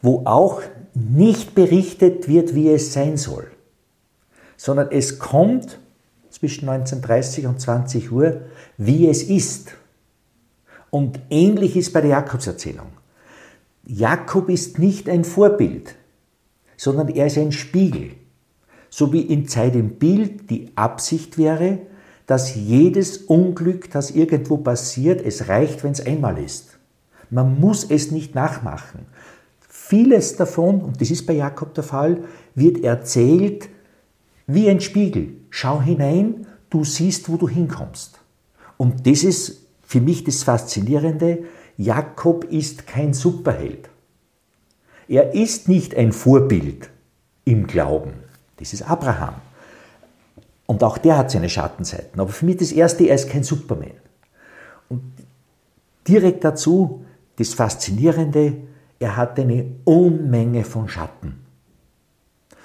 wo 0.04 0.22
auch 0.26 0.62
nicht 0.94 1.56
berichtet 1.56 2.28
wird, 2.28 2.56
wie 2.56 2.70
es 2.70 2.94
sein 2.94 3.18
soll, 3.18 3.48
sondern 4.58 4.92
es 4.92 5.20
kommt 5.20 5.80
zwischen 6.30 6.70
19.30 6.70 7.48
und 7.48 7.60
20 7.60 8.12
Uhr, 8.12 8.42
wie 8.78 9.08
es 9.08 9.24
ist. 9.24 9.72
Und 10.90 11.20
ähnlich 11.30 11.76
ist 11.76 11.94
bei 11.94 12.02
der 12.02 12.12
Jakobserzählung. 12.12 12.88
Jakob 13.86 14.50
ist 14.50 14.80
nicht 14.80 15.10
ein 15.10 15.24
Vorbild, 15.24 15.96
sondern 16.78 17.10
er 17.10 17.28
ist 17.28 17.38
ein 17.38 17.52
Spiegel. 17.52 18.12
So 18.90 19.14
wie 19.14 19.22
in 19.22 19.48
Zeit 19.48 19.76
im 19.76 19.96
Bild 19.96 20.50
die 20.50 20.72
Absicht 20.76 21.38
wäre, 21.38 21.80
dass 22.26 22.56
jedes 22.56 23.18
Unglück, 23.18 23.90
das 23.92 24.12
irgendwo 24.12 24.58
passiert, 24.58 25.22
es 25.26 25.48
reicht, 25.48 25.84
wenn 25.84 25.92
es 25.92 26.06
einmal 26.06 26.38
ist. 26.38 26.78
Man 27.30 27.60
muss 27.60 27.90
es 27.90 28.12
nicht 28.12 28.36
nachmachen. 28.36 29.06
Vieles 29.90 30.36
davon, 30.36 30.82
und 30.82 31.02
das 31.02 31.10
ist 31.10 31.26
bei 31.26 31.34
Jakob 31.34 31.74
der 31.74 31.84
Fall, 31.84 32.20
wird 32.54 32.84
erzählt 32.84 33.70
wie 34.46 34.70
ein 34.70 34.82
Spiegel. 34.82 35.32
Schau 35.50 35.82
hinein, 35.82 36.46
du 36.70 36.84
siehst, 36.84 37.28
wo 37.28 37.38
du 37.38 37.50
hinkommst. 37.50 38.20
Und 38.78 39.08
das 39.08 39.24
ist 39.24 39.66
für 39.82 40.00
mich 40.00 40.24
das 40.24 40.44
Faszinierende. 40.44 41.40
Jakob 41.76 42.44
ist 42.44 42.86
kein 42.86 43.16
Superheld. 43.16 43.90
Er 45.08 45.34
ist 45.34 45.68
nicht 45.68 45.96
ein 45.96 46.12
Vorbild 46.12 46.92
im 47.46 47.66
Glauben. 47.66 48.14
Das 48.58 48.74
ist 48.74 48.84
Abraham. 48.84 49.42
Und 50.68 50.84
auch 50.84 51.00
der 51.00 51.18
hat 51.18 51.32
seine 51.32 51.50
Schattenseiten. 51.50 52.20
Aber 52.20 52.30
für 52.30 52.46
mich 52.46 52.58
das 52.58 52.72
Erste, 52.72 53.06
er 53.06 53.16
ist 53.16 53.28
kein 53.28 53.44
Superman. 53.44 53.98
Und 54.88 55.02
direkt 56.08 56.44
dazu 56.44 57.04
das 57.38 57.56
Faszinierende, 57.56 58.69
er 59.00 59.16
hat 59.16 59.40
eine 59.40 59.66
Unmenge 59.86 60.64
von 60.64 60.90
Schatten. 60.90 61.46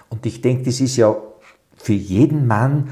Und 0.08 0.26
ich 0.26 0.40
denke, 0.40 0.64
das 0.64 0.80
ist 0.80 0.96
ja 0.96 1.16
für 1.76 1.92
jeden 1.92 2.46
Mann, 2.46 2.90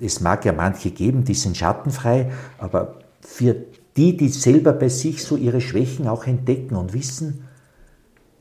es 0.00 0.20
mag 0.20 0.44
ja 0.44 0.52
manche 0.52 0.90
geben, 0.90 1.24
die 1.24 1.34
sind 1.34 1.56
schattenfrei, 1.56 2.32
aber 2.58 2.98
für 3.20 3.56
die, 3.96 4.16
die 4.16 4.28
selber 4.28 4.72
bei 4.72 4.88
sich 4.88 5.22
so 5.22 5.36
ihre 5.36 5.60
Schwächen 5.60 6.08
auch 6.08 6.26
entdecken 6.26 6.76
und 6.76 6.92
wissen, 6.92 7.44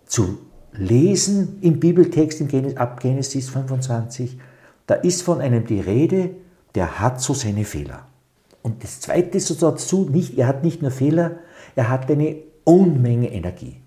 zu 0.06 0.40
lesen 0.72 1.60
im 1.62 1.80
Bibeltext 1.80 2.42
in 2.42 2.78
ab 2.78 3.00
Genesis 3.00 3.50
25, 3.50 4.38
da 4.88 4.96
ist 4.96 5.22
von 5.22 5.40
einem 5.40 5.66
die 5.66 5.80
Rede, 5.80 6.32
der 6.76 7.00
hat 7.00 7.22
so 7.22 7.34
seine 7.34 7.66
Fehler. 7.66 8.08
Und 8.64 8.84
das 8.84 9.00
Zweite 9.02 9.38
ist 9.38 9.48
so 9.48 9.56
dazu, 9.56 10.10
nicht, 10.10 10.38
er 10.38 10.48
hat 10.48 10.64
nicht 10.64 10.82
nur 10.82 10.92
Fehler, 10.92 11.38
er 11.76 11.90
hat 11.90 12.10
eine 12.10 12.38
Unmenge 12.64 13.32
Energie. 13.32 13.83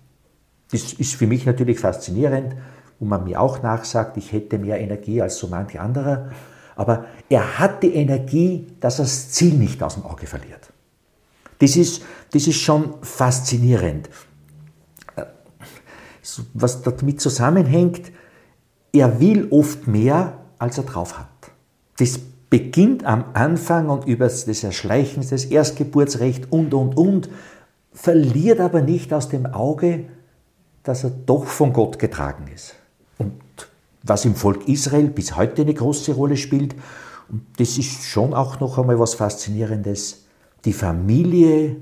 Das 0.71 0.93
ist 0.93 1.15
für 1.15 1.27
mich 1.27 1.45
natürlich 1.45 1.79
faszinierend, 1.79 2.55
wo 2.99 3.05
man 3.05 3.23
mir 3.23 3.39
auch 3.39 3.61
nachsagt, 3.61 4.17
ich 4.17 4.31
hätte 4.31 4.57
mehr 4.57 4.79
Energie 4.79 5.21
als 5.21 5.37
so 5.37 5.47
manche 5.47 5.79
andere. 5.79 6.31
Aber 6.75 7.05
er 7.29 7.59
hat 7.59 7.83
die 7.83 7.93
Energie, 7.95 8.67
dass 8.79 8.99
er 8.99 9.05
das 9.05 9.31
Ziel 9.31 9.53
nicht 9.53 9.81
aus 9.81 9.95
dem 9.95 10.05
Auge 10.05 10.27
verliert. 10.27 10.71
Das 11.59 11.75
ist, 11.75 12.03
das 12.31 12.47
ist 12.47 12.57
schon 12.57 12.95
faszinierend. 13.01 14.09
Was 16.53 16.81
damit 16.83 17.21
zusammenhängt, 17.21 18.11
er 18.93 19.19
will 19.19 19.47
oft 19.49 19.87
mehr, 19.87 20.37
als 20.59 20.77
er 20.77 20.83
drauf 20.83 21.17
hat. 21.17 21.27
Das 21.97 22.19
beginnt 22.49 23.05
am 23.05 23.25
Anfang 23.33 23.89
und 23.89 24.05
über 24.05 24.25
das 24.25 24.63
Erschleichen 24.63 25.27
des 25.27 25.45
Erstgeburtsrecht 25.45 26.51
und, 26.51 26.73
und, 26.73 26.95
und, 26.95 27.29
verliert 27.91 28.59
aber 28.59 28.81
nicht 28.81 29.13
aus 29.13 29.29
dem 29.29 29.47
Auge, 29.47 30.05
dass 30.87 31.03
er 31.03 31.09
doch 31.09 31.45
von 31.45 31.73
Gott 31.73 31.99
getragen 31.99 32.47
ist. 32.53 32.75
Und 33.17 33.33
was 34.03 34.23
im 34.23 34.35
Volk 34.35 34.69
Israel 34.69 35.09
bis 35.09 35.35
heute 35.35 35.63
eine 35.63 35.73
große 35.73 36.13
Rolle 36.13 36.37
spielt, 36.37 36.75
und 37.29 37.43
das 37.57 37.77
ist 37.77 38.03
schon 38.03 38.33
auch 38.33 38.61
noch 38.61 38.77
einmal 38.77 38.97
was 38.97 39.15
Faszinierendes, 39.15 40.23
die 40.63 40.71
Familie, 40.71 41.75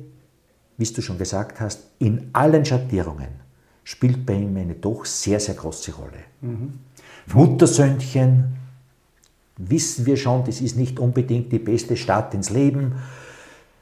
wie 0.78 0.86
du 0.86 1.02
schon 1.04 1.20
gesagt 1.20 1.60
hast, 1.60 1.84
in 2.00 2.32
allen 2.34 2.66
Schattierungen 2.66 3.28
spielt 3.84 4.26
bei 4.26 4.34
ihm 4.34 4.58
eine 4.58 4.74
doch 4.74 5.06
sehr, 5.06 5.40
sehr 5.40 5.54
große 5.54 5.94
Rolle. 5.94 6.24
Mhm. 6.42 6.80
Muttersöhnchen, 7.32 8.56
wissen 9.58 10.08
wir 10.08 10.18
schon, 10.18 10.44
das 10.46 10.62
ist 10.62 10.78
nicht 10.78 11.00
unbedingt 11.00 11.52
die 11.52 11.60
beste 11.60 11.96
Start 11.96 12.34
ins 12.34 12.50
Leben. 12.50 12.96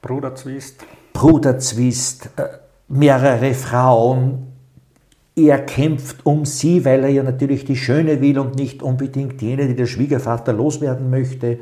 Bruderzwist. 0.01 0.84
Bruderzwist, 1.13 2.30
äh, 2.36 2.58
mehrere 2.89 3.53
Frauen, 3.53 4.52
Er 5.36 5.60
kämpft 5.60 6.25
um 6.25 6.46
sie, 6.46 6.86
weil 6.86 7.04
er 7.04 7.10
ja 7.10 7.24
natürlich 7.24 7.66
die 7.66 7.75
Schöne 7.75 8.22
will 8.22 8.38
und 8.38 8.56
nicht 8.56 8.84
unbedingt 8.84 9.42
jene, 9.42 9.68
die 9.68 9.75
der 9.75 9.88
Schwiegervater 9.88 10.54
loswerden 10.54 11.10
möchte. 11.10 11.58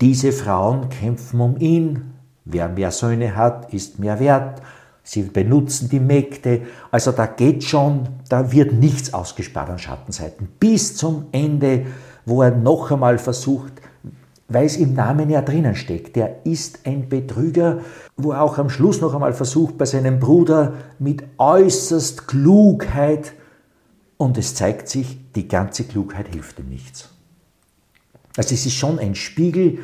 Diese 0.00 0.32
Frauen 0.32 0.88
kämpfen 0.88 1.40
um 1.40 1.56
ihn. 1.58 2.14
Wer 2.44 2.68
mehr 2.68 2.90
Söhne 2.90 3.36
hat, 3.36 3.72
ist 3.72 3.98
mehr 4.00 4.18
wert. 4.18 4.62
Sie 5.04 5.22
benutzen 5.22 5.88
die 5.88 6.00
Mägde. 6.00 6.62
Also 6.90 7.12
da 7.12 7.26
geht 7.26 7.62
schon, 7.62 8.08
da 8.28 8.50
wird 8.52 8.72
nichts 8.72 9.14
ausgespart 9.14 9.70
an 9.70 9.78
Schattenseiten. 9.78 10.48
Bis 10.58 10.96
zum 10.96 11.26
Ende, 11.30 11.86
wo 12.26 12.42
er 12.42 12.50
noch 12.50 12.90
einmal 12.90 13.18
versucht, 13.18 13.72
weil 14.48 14.64
es 14.64 14.76
im 14.76 14.94
Namen 14.94 15.28
ja 15.28 15.42
drinnen 15.42 15.74
steckt. 15.74 16.16
Der 16.16 16.46
ist 16.46 16.80
ein 16.86 17.08
Betrüger, 17.08 17.80
wo 18.16 18.32
er 18.32 18.42
auch 18.42 18.58
am 18.58 18.70
Schluss 18.70 19.00
noch 19.00 19.14
einmal 19.14 19.34
versucht, 19.34 19.76
bei 19.76 19.84
seinem 19.84 20.18
Bruder 20.18 20.74
mit 20.98 21.22
äußerst 21.36 22.26
Klugheit, 22.26 23.34
und 24.16 24.36
es 24.36 24.54
zeigt 24.56 24.88
sich, 24.88 25.18
die 25.36 25.46
ganze 25.46 25.84
Klugheit 25.84 26.28
hilft 26.28 26.58
ihm 26.58 26.68
nichts. 26.68 27.08
Also 28.36 28.54
es 28.54 28.66
ist 28.66 28.74
schon 28.74 28.98
ein 28.98 29.14
Spiegel, 29.14 29.78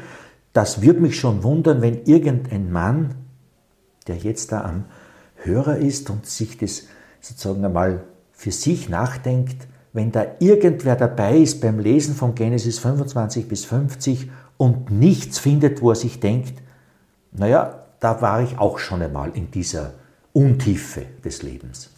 das 0.53 0.83
würde 0.83 1.01
mich 1.01 1.19
schon 1.19 1.43
wundern, 1.43 1.83
wenn 1.83 2.05
irgendein 2.05 2.73
Mann, 2.73 3.15
der 4.07 4.17
jetzt 4.17 4.51
da 4.51 4.65
am 4.65 4.87
Hörer 5.37 5.77
ist 5.77 6.11
und 6.11 6.27
sich 6.27 6.59
das 6.59 6.85
sozusagen 7.21 7.65
einmal 7.65 8.05
für 8.33 8.51
sich 8.51 8.89
nachdenkt, 8.89 9.69
wenn 9.93 10.11
da 10.11 10.27
irgendwer 10.41 10.97
dabei 10.97 11.39
ist 11.39 11.61
beim 11.61 11.79
Lesen 11.79 12.15
von 12.15 12.35
Genesis 12.35 12.81
25 12.81 13.47
bis 13.49 13.65
50 13.65 14.31
und 14.57 14.91
nichts 14.91 15.39
findet, 15.39 15.83
wo 15.83 15.91
er 15.91 15.97
sich 15.97 16.21
denkt, 16.21 16.63
naja, 17.33 17.85
da 18.01 18.21
war 18.21 18.43
ich 18.43 18.59
auch 18.59 18.79
schon 18.79 19.03
einmal 19.03 19.31
in 19.35 19.51
dieser 19.51 19.95
Untiefe 20.33 21.07
des 21.25 21.43
Lebens. 21.43 21.91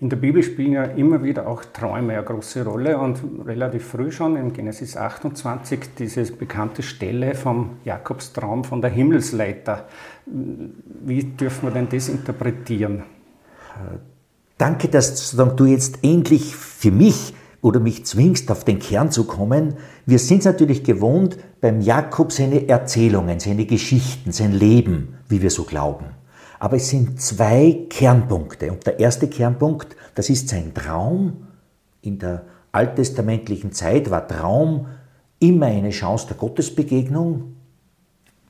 In 0.00 0.08
der 0.08 0.16
Bibel 0.16 0.42
spielen 0.42 0.72
ja 0.72 0.84
immer 0.84 1.22
wieder 1.22 1.46
auch 1.46 1.64
Träume 1.64 2.14
eine 2.14 2.24
große 2.24 2.64
Rolle 2.64 2.96
und 2.96 3.20
relativ 3.44 3.86
früh 3.86 4.10
schon 4.10 4.36
in 4.36 4.52
Genesis 4.52 4.96
28 4.96 5.80
diese 5.98 6.24
bekannte 6.32 6.82
Stelle 6.82 7.34
vom 7.34 7.76
Jakobstraum 7.84 8.64
von 8.64 8.80
der 8.80 8.90
Himmelsleiter. 8.90 9.86
Wie 10.26 11.24
dürfen 11.24 11.68
wir 11.68 11.72
denn 11.72 11.88
das 11.90 12.08
interpretieren? 12.08 13.02
Danke, 14.56 14.88
dass 14.88 15.36
du 15.36 15.64
jetzt 15.66 16.02
endlich 16.02 16.56
für 16.56 16.90
mich 16.90 17.34
oder 17.62 17.80
mich 17.80 18.04
zwingst, 18.04 18.50
auf 18.50 18.64
den 18.64 18.80
Kern 18.80 19.10
zu 19.10 19.24
kommen. 19.24 19.76
Wir 20.04 20.18
sind 20.18 20.40
es 20.40 20.44
natürlich 20.44 20.84
gewohnt, 20.84 21.38
beim 21.60 21.80
Jakob 21.80 22.32
seine 22.32 22.68
Erzählungen, 22.68 23.40
seine 23.40 23.64
Geschichten, 23.64 24.32
sein 24.32 24.52
Leben, 24.52 25.14
wie 25.28 25.40
wir 25.40 25.50
so 25.50 25.62
glauben. 25.62 26.06
Aber 26.58 26.76
es 26.76 26.90
sind 26.90 27.20
zwei 27.20 27.86
Kernpunkte. 27.88 28.70
Und 28.70 28.86
der 28.86 28.98
erste 28.98 29.28
Kernpunkt, 29.28 29.96
das 30.14 30.28
ist 30.28 30.48
sein 30.48 30.74
Traum. 30.74 31.48
In 32.02 32.18
der 32.18 32.44
alttestamentlichen 32.72 33.72
Zeit 33.72 34.10
war 34.10 34.26
Traum 34.26 34.88
immer 35.38 35.66
eine 35.66 35.90
Chance 35.90 36.26
der 36.28 36.36
Gottesbegegnung. 36.36 37.54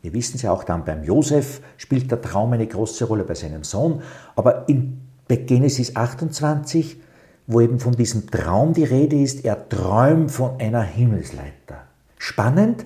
Wir 0.00 0.14
wissen 0.14 0.37
es 0.37 0.42
ja 0.42 0.52
auch 0.52 0.64
dann 0.64 0.85
beim 0.85 1.04
Josef 1.04 1.61
spielt 1.76 2.11
der 2.11 2.21
Traum 2.21 2.52
eine 2.52 2.66
große 2.66 3.04
Rolle 3.04 3.25
bei 3.25 3.35
seinem 3.35 3.62
Sohn. 3.62 4.02
Aber 4.37 4.69
in 4.69 5.02
Genesis 5.28 5.97
28 5.97 6.99
wo 7.52 7.61
eben 7.61 7.80
von 7.80 7.92
diesem 7.92 8.30
Traum 8.30 8.73
die 8.73 8.85
Rede 8.85 9.16
ist, 9.16 9.44
er 9.44 9.68
träumt 9.68 10.30
von 10.30 10.61
einer 10.61 10.82
Himmelsleiter. 10.82 11.82
Spannend, 12.18 12.85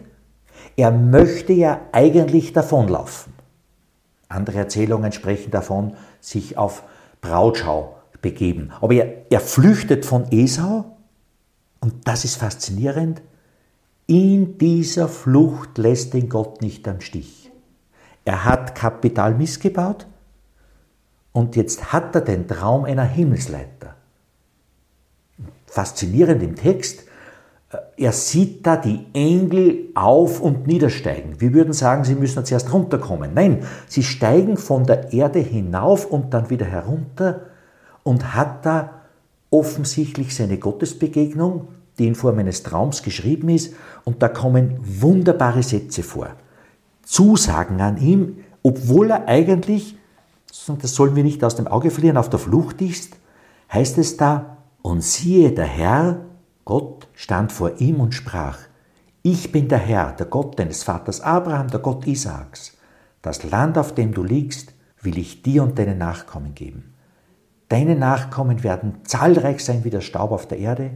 er 0.77 0.91
möchte 0.91 1.53
ja 1.53 1.81
eigentlich 1.93 2.53
davonlaufen. 2.53 3.33
Andere 4.29 4.59
Erzählungen 4.59 5.13
sprechen 5.13 5.51
davon, 5.51 5.95
sich 6.21 6.59
auf 6.59 6.83
Brautschau 7.21 7.97
begeben. 8.21 8.73
Aber 8.81 8.95
er, 8.95 9.31
er 9.31 9.41
flüchtet 9.41 10.05
von 10.05 10.31
Esau 10.31 10.97
und 11.81 12.07
das 12.07 12.25
ist 12.25 12.37
faszinierend. 12.37 13.23
In 14.07 14.59
dieser 14.59 15.09
Flucht 15.09 15.79
lässt 15.79 16.15
ihn 16.15 16.29
Gott 16.29 16.63
nicht 16.63 16.87
am 16.89 17.01
Stich. 17.01 17.51
Er 18.25 18.45
hat 18.45 18.75
Kapital 18.75 19.35
missgebaut 19.35 20.07
und 21.33 21.57
jetzt 21.57 21.93
hat 21.93 22.15
er 22.15 22.21
den 22.21 22.49
Traum 22.49 22.85
einer 22.85 23.05
Himmelsleiter 23.05 23.96
faszinierend 25.77 26.43
im 26.43 26.57
Text. 26.57 27.05
Äh, 27.71 27.77
er 27.99 28.13
sieht 28.13 28.67
da 28.67 28.77
die 28.77 29.05
Engel 29.13 29.91
auf 29.95 30.41
und 30.41 30.67
niedersteigen. 30.67 31.39
Wir 31.39 31.53
würden 31.53 31.75
sagen, 31.75 32.05
sie 32.05 32.15
müssen 32.15 32.45
zuerst 32.47 32.73
runterkommen. 32.73 33.33
Nein, 33.35 33.63
sie 33.87 34.03
steigen 34.03 34.57
von 34.57 34.85
der 34.85 35.13
Erde 35.13 35.39
hinauf 35.39 36.07
und 36.07 36.33
dann 36.33 36.49
wieder 36.49 36.65
herunter 36.67 37.43
und 38.03 38.35
hat 38.35 38.65
da 38.65 39.03
offensichtlich 39.51 40.35
seine 40.35 40.59
Gottesbegegnung, 40.59 41.69
die 41.99 42.07
in 42.07 42.15
Form 42.15 42.39
eines 42.39 42.63
Traums 42.63 43.03
geschrieben 43.03 43.51
ist. 43.51 43.75
Und 44.05 44.23
da 44.23 44.29
kommen 44.29 44.79
wunderbare 44.83 45.63
Sätze 45.63 46.03
vor. 46.03 46.29
Zusagen 47.03 47.81
an 47.83 47.99
ihm, 47.99 48.39
obwohl 48.63 49.11
er 49.11 49.29
eigentlich, 49.29 49.97
das 50.49 50.95
sollen 50.95 51.17
wir 51.17 51.23
nicht 51.23 51.45
aus 51.45 51.55
dem 51.55 51.67
Auge 51.67 51.91
verlieren, 51.91 52.17
auf 52.17 52.31
der 52.31 52.39
Flucht 52.39 52.81
ist, 52.81 53.17
heißt 53.73 53.99
es 53.99 54.17
da, 54.17 54.56
und 54.87 55.03
siehe, 55.03 55.51
der 55.51 55.67
Herr, 55.67 56.27
Gott, 56.65 57.09
stand 57.13 57.51
vor 57.51 57.81
ihm 57.81 57.99
und 57.99 58.15
sprach, 58.15 58.59
ich 59.23 59.51
bin 59.51 59.67
der 59.67 59.79
Herr, 59.79 60.13
der 60.13 60.27
Gott 60.27 60.61
deines 60.61 60.85
Vaters 60.85 61.21
Abraham, 61.21 61.67
der 61.67 61.81
Gott 61.81 62.07
Isaaks. 62.07 62.77
Das 63.21 63.43
Land, 63.51 63.79
auf 63.79 63.97
dem 63.97 64.15
du 64.15 64.23
liegst, 64.23 64.75
will 65.03 65.19
ich 65.19 65.43
dir 65.43 65.65
und 65.65 65.77
deinen 65.77 65.99
Nachkommen 65.99 66.55
geben. 66.55 66.95
Deine 67.69 67.97
Nachkommen 67.97 68.63
werden 68.63 69.01
zahlreich 69.03 69.65
sein 69.65 69.83
wie 69.83 69.91
der 69.91 70.03
Staub 70.03 70.31
auf 70.31 70.47
der 70.47 70.59
Erde. 70.59 70.93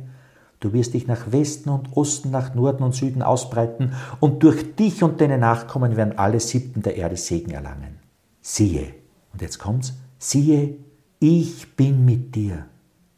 Du 0.61 0.73
wirst 0.73 0.95
dich 0.95 1.09
nach 1.09 1.33
Westen 1.33 1.69
und 1.69 1.97
Osten, 1.97 2.31
nach 2.31 2.55
Norden 2.55 2.85
und 2.85 2.95
Süden 2.95 3.23
ausbreiten, 3.23 3.95
und 4.21 4.45
durch 4.45 4.77
dich 4.77 5.03
und 5.03 5.21
deine 5.21 5.39
Nachkommen 5.39 5.97
werden 5.97 6.17
alle 6.17 6.39
Siebten 6.39 6.83
der 6.83 6.97
Erde 6.97 7.17
Segen 7.17 7.51
erlangen. 7.51 7.99
Siehe, 8.41 8.95
und 9.33 9.43
jetzt 9.43 9.59
kommt's, 9.59 9.95
siehe, 10.17 10.77
ich 11.19 11.75
bin 11.75 12.05
mit 12.05 12.37
dir 12.37 12.67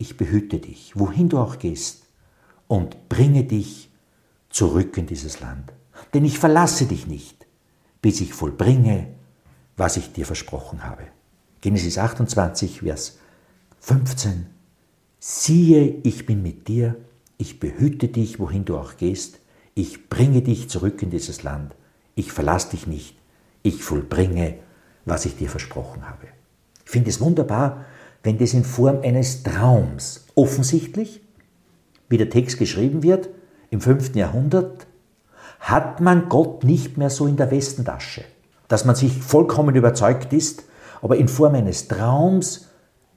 ich 0.03 0.17
behüte 0.17 0.59
dich, 0.59 0.93
wohin 0.97 1.29
du 1.29 1.39
auch 1.39 1.61
gehst, 1.61 2.07
und 2.67 3.09
bringe 3.09 3.45
dich 3.45 3.91
zurück 4.51 4.97
in 4.99 5.07
dieses 5.07 5.39
Land. 5.41 5.73
Denn 6.13 6.25
ich 6.25 6.41
verlasse 6.41 6.87
dich 6.87 7.07
nicht, 7.07 7.47
bis 8.01 8.21
ich 8.21 8.35
vollbringe, 8.35 9.15
was 9.77 9.97
ich 9.97 10.13
dir 10.13 10.27
versprochen 10.27 10.85
habe. 10.85 11.05
Genesis 11.61 11.99
28, 11.99 12.81
Vers 12.81 13.19
15. 13.79 14.47
Siehe, 15.21 16.01
ich 16.03 16.27
bin 16.27 16.43
mit 16.43 16.67
dir, 16.67 16.97
ich 17.39 17.61
behüte 17.61 18.09
dich, 18.09 18.41
wohin 18.41 18.65
du 18.65 18.77
auch 18.77 18.97
gehst, 18.97 19.39
ich 19.75 20.09
bringe 20.09 20.43
dich 20.43 20.69
zurück 20.69 21.01
in 21.03 21.11
dieses 21.11 21.45
Land, 21.45 21.77
ich 22.17 22.33
verlasse 22.33 22.71
dich 22.71 22.89
nicht, 22.89 23.17
ich 23.63 23.85
vollbringe, 23.85 24.59
was 25.05 25.27
ich 25.27 25.37
dir 25.37 25.49
versprochen 25.49 26.09
habe. 26.09 26.27
Ich 26.85 26.91
finde 26.91 27.11
es 27.11 27.21
wunderbar, 27.21 27.85
wenn 28.23 28.39
das 28.39 28.55
in 28.55 28.65
Form 28.65 29.01
eines 29.03 29.43
Traums 29.43 30.27
offensichtlich, 30.35 31.21
wie 32.09 32.19
der 32.19 32.31
Text 32.31 32.59
geschrieben 32.59 33.03
wird, 33.03 33.29
im 33.71 33.81
5. 33.81 34.15
Jahrhundert, 34.15 34.87
hat 35.61 36.01
man 36.01 36.29
Gott 36.29 36.65
nicht 36.65 36.99
mehr 36.99 37.11
so 37.11 37.27
in 37.27 37.37
der 37.37 37.51
Westentasche, 37.51 38.25
dass 38.69 38.85
man 38.85 38.97
sich 38.97 39.13
vollkommen 39.13 39.75
überzeugt 39.75 40.33
ist, 40.33 40.65
aber 41.01 41.17
in 41.17 41.29
Form 41.29 41.55
eines 41.55 41.89
Traums 41.89 42.69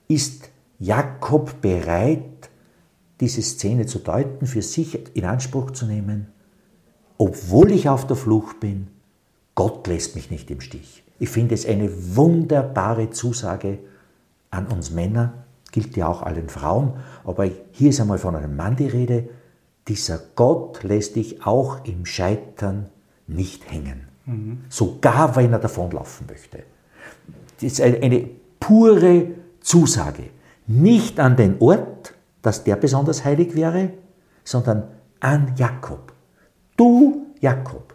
ist 0.08 0.50
Jakob 0.78 1.60
bereit, 1.60 2.22
diese 3.20 3.42
Szene 3.42 3.86
zu 3.86 3.98
deuten, 3.98 4.46
für 4.46 4.62
sich 4.62 5.16
in 5.16 5.24
Anspruch 5.24 5.70
zu 5.70 5.86
nehmen, 5.86 6.28
obwohl 7.18 7.70
ich 7.72 7.88
auf 7.88 8.06
der 8.06 8.16
Flucht 8.16 8.60
bin, 8.60 8.88
Gott 9.54 9.86
lässt 9.86 10.16
mich 10.16 10.30
nicht 10.30 10.50
im 10.50 10.60
Stich. 10.60 11.02
Ich 11.18 11.30
finde 11.30 11.54
es 11.54 11.64
eine 11.66 11.90
wunderbare 12.16 13.10
Zusage 13.10 13.78
an 14.56 14.66
uns 14.68 14.90
Männer, 14.90 15.34
gilt 15.70 15.96
ja 15.96 16.08
auch 16.08 16.22
allen 16.22 16.48
Frauen, 16.48 16.94
aber 17.24 17.48
hier 17.72 17.90
ist 17.90 18.00
einmal 18.00 18.18
von 18.18 18.34
einem 18.34 18.56
Mann 18.56 18.76
die 18.76 18.86
Rede, 18.86 19.28
dieser 19.88 20.18
Gott 20.34 20.82
lässt 20.82 21.16
dich 21.16 21.46
auch 21.46 21.84
im 21.84 22.06
Scheitern 22.06 22.86
nicht 23.26 23.70
hängen. 23.70 24.08
Mhm. 24.24 24.64
Sogar 24.68 25.36
wenn 25.36 25.52
er 25.52 25.58
davonlaufen 25.58 26.26
möchte. 26.26 26.64
Das 27.56 27.62
ist 27.62 27.80
eine, 27.80 28.28
pure 28.58 29.28
Zusage. 29.60 30.24
Nicht 30.66 31.20
an 31.20 31.36
den 31.36 31.56
Ort, 31.60 32.14
dass 32.42 32.64
der 32.64 32.76
besonders 32.76 33.24
heilig 33.24 33.54
wäre, 33.54 33.90
sondern 34.44 34.88
an 35.20 35.52
Jakob. 35.56 36.12
Du, 36.76 37.26
Jakob. 37.40 37.94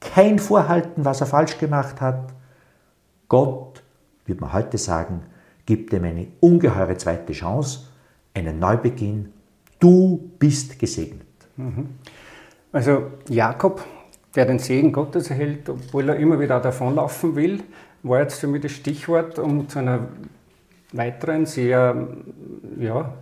Kein 0.00 0.38
Vorhalten, 0.38 1.04
was 1.04 1.20
er 1.20 1.26
falsch 1.26 1.58
gemacht 1.58 2.00
hat. 2.00 2.32
Gott, 3.28 3.82
würde 4.26 4.40
man 4.40 4.52
heute 4.52 4.78
sagen, 4.78 5.22
gibt 5.66 5.92
ihm 5.92 6.04
eine 6.04 6.26
ungeheure 6.40 6.96
zweite 6.96 7.32
Chance, 7.32 7.86
einen 8.34 8.58
Neubeginn. 8.58 9.32
Du 9.78 10.30
bist 10.38 10.78
gesegnet. 10.78 11.26
Mhm. 11.56 11.88
Also 12.72 13.12
Jakob, 13.28 13.84
der 14.34 14.46
den 14.46 14.58
Segen 14.58 14.92
Gottes 14.92 15.30
erhält, 15.30 15.68
obwohl 15.68 16.08
er 16.08 16.16
immer 16.16 16.40
wieder 16.40 16.60
davonlaufen 16.60 17.36
will, 17.36 17.62
war 18.02 18.20
jetzt 18.20 18.40
für 18.40 18.46
mich 18.46 18.62
das 18.62 18.72
Stichwort, 18.72 19.38
um 19.38 19.68
zu 19.68 19.78
einer 19.78 20.08
weiteren 20.92 21.46
sehr 21.46 22.08
ja, 22.78 23.14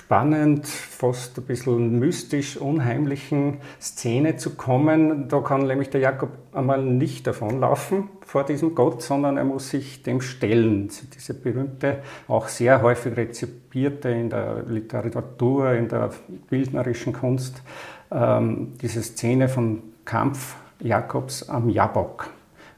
spannend, 0.00 0.66
fast 0.66 1.38
ein 1.38 1.44
bisschen 1.44 1.98
mystisch, 1.98 2.56
unheimlichen 2.56 3.58
Szene 3.80 4.36
zu 4.36 4.56
kommen. 4.56 5.28
Da 5.28 5.40
kann 5.40 5.66
nämlich 5.66 5.90
der 5.90 6.00
Jakob 6.00 6.30
einmal 6.52 6.82
nicht 6.82 7.26
davonlaufen 7.26 8.08
vor 8.24 8.44
diesem 8.44 8.74
Gott, 8.74 9.02
sondern 9.02 9.36
er 9.36 9.44
muss 9.44 9.68
sich 9.70 10.02
dem 10.02 10.22
stellen. 10.22 10.90
Diese 11.14 11.34
berühmte, 11.34 11.98
auch 12.28 12.48
sehr 12.48 12.80
häufig 12.80 13.16
rezipierte 13.16 14.08
in 14.08 14.30
der 14.30 14.64
Literatur, 14.66 15.72
in 15.72 15.88
der 15.88 16.10
bildnerischen 16.48 17.12
Kunst, 17.12 17.62
ähm, 18.10 18.72
diese 18.80 19.02
Szene 19.02 19.48
vom 19.48 19.82
Kampf 20.06 20.56
Jakobs 20.80 21.48
am 21.48 21.68
Jabok. 21.68 22.30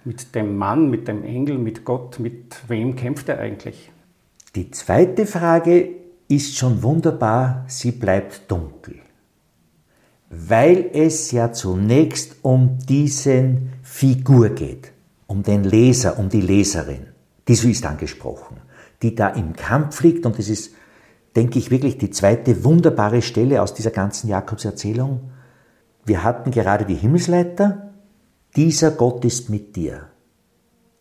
Mit 0.05 0.35
dem 0.35 0.57
Mann, 0.59 0.91
mit 0.91 1.07
dem 1.07 1.23
Engel, 1.25 1.57
mit 1.57 1.85
Gott, 1.85 2.19
mit 2.19 2.57
wem 2.69 2.97
kämpft 2.97 3.29
er 3.29 3.39
eigentlich? 3.39 3.93
Die 4.57 4.73
zweite 4.73 5.25
Frage 5.25 6.02
ist 6.35 6.57
schon 6.57 6.83
wunderbar, 6.83 7.65
sie 7.69 7.93
bleibt 7.93 8.51
dunkel. 8.51 9.01
Weil 10.31 10.91
es 10.95 11.31
ja 11.31 11.53
zunächst 11.53 12.37
um 12.43 12.79
diesen 12.79 13.73
Figur 13.83 14.51
geht, 14.51 14.93
um 15.27 15.43
den 15.43 15.65
Leser, 15.65 16.19
um 16.19 16.29
die 16.29 16.41
Leserin, 16.41 17.07
die 17.47 17.55
so 17.55 17.69
ist 17.69 17.85
angesprochen, 17.85 18.57
die 19.03 19.15
da 19.15 19.29
im 19.29 19.55
Kampf 19.55 20.03
liegt 20.03 20.25
und 20.25 20.39
das 20.39 20.49
ist, 20.49 20.73
denke 21.37 21.59
ich, 21.59 21.71
wirklich 21.71 21.99
die 21.99 22.11
zweite 22.11 22.65
wunderbare 22.65 23.21
Stelle 23.21 23.61
aus 23.61 23.75
dieser 23.75 23.91
ganzen 23.91 24.29
Jakobserzählung. 24.29 25.33
Wir 26.05 26.25
hatten 26.25 26.51
gerade 26.51 26.87
die 26.87 26.95
Himmelsleiter, 26.95 27.91
dieser 28.57 28.91
Gott 28.91 29.25
ist 29.25 29.51
mit 29.51 29.77
dir. 29.77 30.09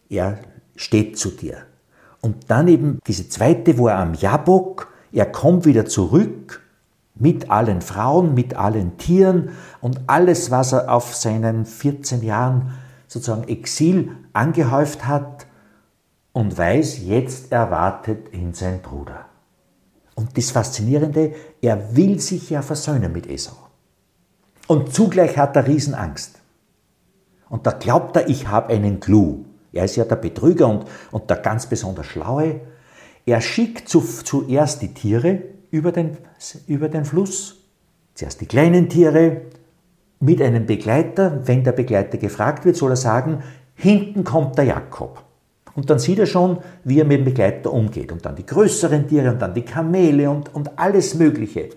Er 0.09 0.39
steht 0.75 1.17
zu 1.17 1.29
dir. 1.31 1.57
Und 2.21 2.49
dann 2.49 2.67
eben 2.67 2.99
diese 3.07 3.29
zweite, 3.29 3.77
wo 3.77 3.87
er 3.87 3.97
am 3.97 4.13
Jabok 4.13 4.90
er 5.11 5.25
kommt 5.25 5.65
wieder 5.65 5.85
zurück 5.85 6.61
mit 7.15 7.51
allen 7.51 7.81
Frauen, 7.81 8.33
mit 8.33 8.55
allen 8.55 8.97
Tieren 8.97 9.49
und 9.81 10.01
alles, 10.07 10.51
was 10.51 10.71
er 10.73 10.91
auf 10.91 11.15
seinen 11.15 11.65
14 11.65 12.23
Jahren 12.23 12.73
sozusagen 13.07 13.47
Exil 13.47 14.11
angehäuft 14.33 15.05
hat 15.05 15.45
und 16.31 16.57
weiß, 16.57 16.99
jetzt 17.05 17.51
erwartet 17.51 18.33
ihn 18.33 18.53
sein 18.53 18.81
Bruder. 18.81 19.25
Und 20.15 20.37
das 20.37 20.51
Faszinierende, 20.51 21.33
er 21.61 21.95
will 21.95 22.19
sich 22.19 22.49
ja 22.49 22.61
versöhnen 22.61 23.11
mit 23.11 23.27
Esau. 23.27 23.57
Und 24.67 24.93
zugleich 24.93 25.37
hat 25.37 25.55
er 25.55 25.67
Riesenangst. 25.67 26.39
Und 27.49 27.67
da 27.67 27.71
glaubt 27.71 28.15
er, 28.15 28.29
ich 28.29 28.47
habe 28.47 28.73
einen 28.73 28.99
Clou. 29.01 29.43
Er 29.73 29.85
ist 29.85 29.97
ja 29.97 30.05
der 30.05 30.15
Betrüger 30.15 30.67
und, 30.67 30.85
und 31.11 31.29
der 31.29 31.37
ganz 31.37 31.65
besonders 31.65 32.05
Schlaue. 32.05 32.61
Er 33.25 33.41
schickt 33.41 33.87
zu, 33.87 34.01
zuerst 34.01 34.81
die 34.81 34.93
Tiere 34.93 35.43
über 35.69 35.91
den, 35.91 36.17
über 36.67 36.89
den 36.89 37.05
Fluss, 37.05 37.57
zuerst 38.13 38.41
die 38.41 38.45
kleinen 38.45 38.89
Tiere 38.89 39.41
mit 40.19 40.41
einem 40.41 40.65
Begleiter. 40.65 41.41
Wenn 41.45 41.63
der 41.63 41.71
Begleiter 41.71 42.17
gefragt 42.17 42.65
wird, 42.65 42.75
soll 42.75 42.91
er 42.91 42.97
sagen, 42.97 43.43
hinten 43.75 44.23
kommt 44.23 44.57
der 44.57 44.65
Jakob. 44.65 45.23
Und 45.73 45.89
dann 45.89 45.99
sieht 45.99 46.19
er 46.19 46.25
schon, 46.25 46.59
wie 46.83 46.99
er 46.99 47.05
mit 47.05 47.19
dem 47.19 47.25
Begleiter 47.25 47.71
umgeht. 47.71 48.11
Und 48.11 48.25
dann 48.25 48.35
die 48.35 48.45
größeren 48.45 49.07
Tiere 49.07 49.31
und 49.31 49.41
dann 49.41 49.53
die 49.53 49.63
Kamele 49.63 50.29
und, 50.29 50.53
und 50.53 50.77
alles 50.77 51.15
Mögliche. 51.15 51.69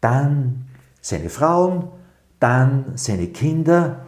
Dann 0.00 0.66
seine 1.00 1.30
Frauen, 1.30 1.88
dann 2.40 2.92
seine 2.96 3.28
Kinder. 3.28 4.06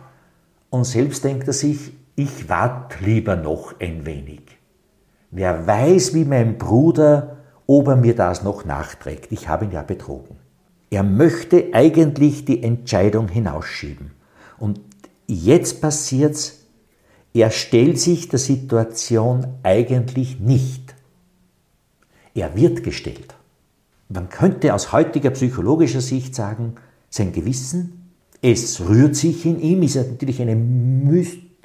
Und 0.71 0.85
selbst 0.85 1.25
denkt 1.25 1.47
er 1.47 1.55
sich, 1.55 1.93
ich 2.17 2.49
warte 2.49 3.03
lieber 3.05 3.37
noch 3.37 3.81
ein 3.81 4.05
wenig. 4.05 4.44
Wer 5.37 5.67
weiß, 5.67 6.15
wie 6.15 6.25
mein 6.25 6.59
Bruder, 6.59 7.39
ob 7.67 7.89
er 7.89 7.97
mir 7.97 8.15
das 8.15 8.45
noch 8.45 8.65
nachträgt. 8.65 9.33
Ich 9.33 9.49
habe 9.49 9.65
ihn 9.65 9.73
ja 9.73 9.83
betrogen. 9.83 10.37
Er 10.91 11.03
möchte 11.03 11.71
eigentlich 11.73 12.45
die 12.45 12.63
Entscheidung 12.63 13.27
hinausschieben. 13.27 14.13
Und 14.61 14.79
jetzt 15.27 15.81
passiert's, 15.81 16.61
er 17.33 17.51
stellt 17.51 17.99
sich 17.99 18.29
der 18.29 18.39
Situation 18.39 19.49
eigentlich 19.65 20.39
nicht. 20.39 20.95
Er 22.33 22.55
wird 22.55 22.85
gestellt. 22.85 23.35
Man 24.09 24.29
könnte 24.29 24.73
aus 24.73 24.93
heutiger 24.93 25.31
psychologischer 25.31 26.01
Sicht 26.01 26.37
sagen, 26.37 26.77
sein 27.11 27.33
Gewissen, 27.33 28.13
es 28.41 28.81
rührt 28.89 29.17
sich 29.17 29.45
in 29.47 29.61
ihm, 29.61 29.83
ist 29.83 29.97
natürlich 29.97 30.41
eine 30.41 30.55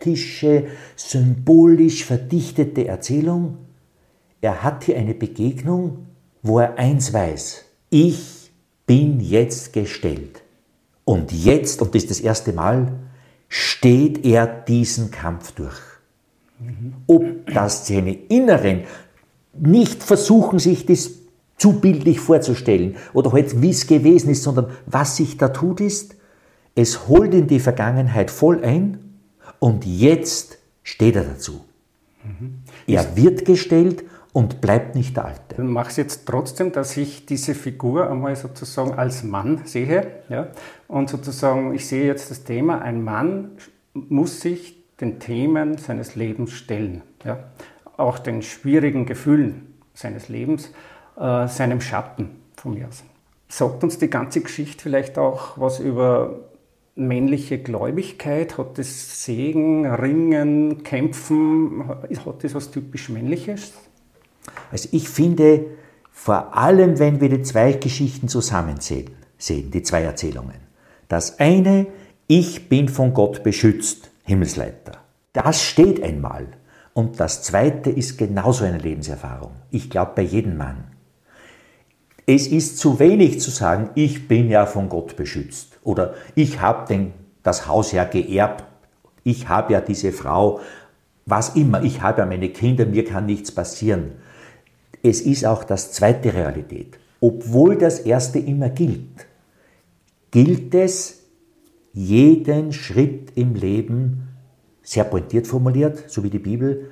mystische, 0.06 0.68
symbolisch 0.96 2.06
verdichtete 2.06 2.88
Erzählung. 2.88 3.58
Er 4.42 4.64
hat 4.64 4.86
hier 4.86 4.98
eine 4.98 5.14
Begegnung, 5.14 6.08
wo 6.42 6.60
er 6.60 6.78
eins 6.78 7.14
weiß. 7.14 7.66
Ich 7.90 8.52
bin 8.86 9.20
jetzt 9.20 9.74
gestellt. 9.74 10.42
Und 11.06 11.32
jetzt, 11.32 11.82
und 11.82 11.96
das 11.96 12.04
ist 12.04 12.12
das 12.12 12.20
erste 12.20 12.54
Mal, 12.54 12.94
steht 13.48 14.26
er 14.26 14.46
diesen 14.46 15.12
Kampf 15.12 15.52
durch. 15.52 15.80
Ob 17.08 17.24
das 17.52 17.88
seine 17.88 18.14
Inneren 18.14 18.84
nicht 19.58 20.04
versuchen, 20.04 20.60
sich 20.60 20.86
das 20.86 21.12
zu 21.58 21.80
bildlich 21.80 22.20
vorzustellen 22.20 22.96
oder 23.14 23.32
halt 23.32 23.62
wie 23.62 23.72
es 23.72 23.88
gewesen 23.88 24.30
ist, 24.30 24.44
sondern 24.44 24.68
was 24.86 25.18
sich 25.18 25.38
da 25.38 25.50
tut 25.50 25.82
ist, 25.82 26.16
es 26.76 27.08
holt 27.08 27.34
in 27.34 27.48
die 27.48 27.60
Vergangenheit 27.60 28.32
voll 28.32 28.64
ein 28.64 29.09
und 29.60 29.86
jetzt 29.86 30.58
steht 30.84 31.16
er 31.16 31.24
dazu. 31.24 31.66
Mhm. 32.24 32.60
Er 32.88 33.16
wird 33.16 33.46
gestellt 33.46 34.04
und 34.34 34.62
bleibt 34.62 34.96
nicht 34.96 35.18
der 35.18 35.26
Alte. 35.26 35.56
Dann 35.58 35.68
mache 35.68 35.92
ich 35.92 35.98
jetzt 35.98 36.26
trotzdem, 36.26 36.72
dass 36.72 36.96
ich 36.98 37.26
diese 37.26 37.56
Figur 37.56 38.10
einmal 38.10 38.36
sozusagen 38.36 38.94
als 38.94 39.24
Mann 39.24 39.62
sehe. 39.66 40.08
Ja? 40.30 40.50
Und 40.88 41.10
sozusagen, 41.10 41.74
ich 41.74 41.88
sehe 41.88 42.06
jetzt 42.06 42.30
das 42.30 42.44
Thema, 42.44 42.82
ein 42.82 43.04
Mann 43.04 43.52
muss 43.94 44.42
sich 44.42 44.78
den 45.02 45.20
Themen 45.20 45.78
seines 45.78 46.16
Lebens 46.16 46.52
stellen. 46.52 47.02
Ja? 47.24 47.40
Auch 47.98 48.20
den 48.20 48.42
schwierigen 48.42 49.06
Gefühlen 49.06 49.74
seines 49.94 50.30
Lebens, 50.30 50.72
äh, 51.18 51.48
seinem 51.48 51.82
Schatten 51.82 52.30
von 52.56 52.76
mir 52.76 52.88
aus. 52.88 53.04
Sagt 53.48 53.84
uns 53.84 53.98
die 53.98 54.10
ganze 54.10 54.42
Geschichte 54.42 54.84
vielleicht 54.84 55.18
auch 55.18 55.58
was 55.58 55.80
über 55.80 56.49
männliche 57.00 57.58
Gläubigkeit? 57.60 58.58
Hat 58.58 58.78
das 58.78 59.24
Segen, 59.24 59.86
Ringen, 59.86 60.84
Kämpfen, 60.84 61.88
hat 61.88 62.44
das 62.44 62.54
was 62.54 62.72
typisch 62.72 63.10
Männliches? 63.10 63.74
Also 64.72 64.90
ich 64.92 65.10
finde, 65.10 65.66
vor 66.12 66.56
allem 66.56 67.00
wenn 67.00 67.22
wir 67.22 67.30
die 67.30 67.42
zwei 67.42 67.74
Geschichten 67.74 68.28
zusammen 68.28 68.80
sehen, 68.80 69.12
sehen, 69.38 69.72
die 69.72 69.84
zwei 69.84 70.04
Erzählungen. 70.04 70.60
Das 71.08 71.40
eine, 71.40 71.88
ich 72.28 72.70
bin 72.70 72.90
von 72.90 73.14
Gott 73.14 73.44
beschützt, 73.44 74.12
Himmelsleiter. 74.24 75.00
Das 75.34 75.64
steht 75.64 76.04
einmal. 76.04 76.48
Und 76.94 77.20
das 77.20 77.44
zweite 77.44 77.90
ist 77.90 78.18
genauso 78.18 78.66
eine 78.66 78.78
Lebenserfahrung. 78.78 79.52
Ich 79.72 79.90
glaube 79.90 80.12
bei 80.16 80.22
jedem 80.24 80.58
Mann. 80.58 80.86
Es 82.26 82.46
ist 82.48 82.78
zu 82.78 83.00
wenig 83.00 83.40
zu 83.40 83.50
sagen, 83.50 83.90
ich 83.96 84.28
bin 84.28 84.50
ja 84.50 84.66
von 84.66 84.90
Gott 84.90 85.16
beschützt 85.16 85.69
oder 85.84 86.14
ich 86.36 86.62
habe 86.62 87.12
das 87.44 87.68
Haus 87.68 87.92
ja 87.92 88.04
geerbt, 88.04 88.64
ich 89.24 89.48
habe 89.48 89.74
ja 89.74 89.82
diese 89.82 90.12
Frau, 90.12 90.60
was 91.26 91.56
immer, 91.56 91.84
ich 91.84 92.02
habe 92.02 92.22
ja 92.22 92.26
meine 92.26 92.50
Kinder, 92.50 92.86
mir 92.86 93.06
kann 93.06 93.26
nichts 93.26 93.52
passieren. 93.52 94.14
Es 95.04 95.22
ist 95.22 95.46
auch 95.46 95.64
das 95.64 95.92
zweite 95.92 96.34
Realität. 96.34 96.98
Obwohl 97.22 97.78
das 97.78 98.00
erste 98.00 98.40
immer 98.40 98.70
gilt, 98.70 99.28
gilt 100.32 100.74
es, 100.74 101.20
jeden 101.94 102.72
Schritt 102.72 103.34
im 103.36 103.56
Leben, 103.56 104.30
sehr 104.82 105.04
pointiert 105.04 105.48
formuliert, 105.48 106.10
so 106.10 106.24
wie 106.24 106.30
die 106.30 106.40
Bibel, 106.40 106.92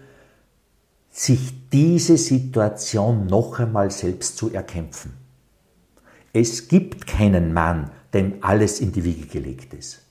sich 1.10 1.70
diese 1.72 2.18
Situation 2.18 3.26
noch 3.26 3.60
einmal 3.60 3.90
selbst 3.90 4.38
zu 4.38 4.52
erkämpfen. 4.52 5.14
Es 6.34 6.68
gibt 6.68 7.08
keinen 7.08 7.54
Mann, 7.54 7.90
dem 8.14 8.36
alles 8.42 8.80
in 8.80 8.92
die 8.92 9.04
Wiege 9.04 9.28
gelegt 9.28 9.74
ist. 9.74 10.02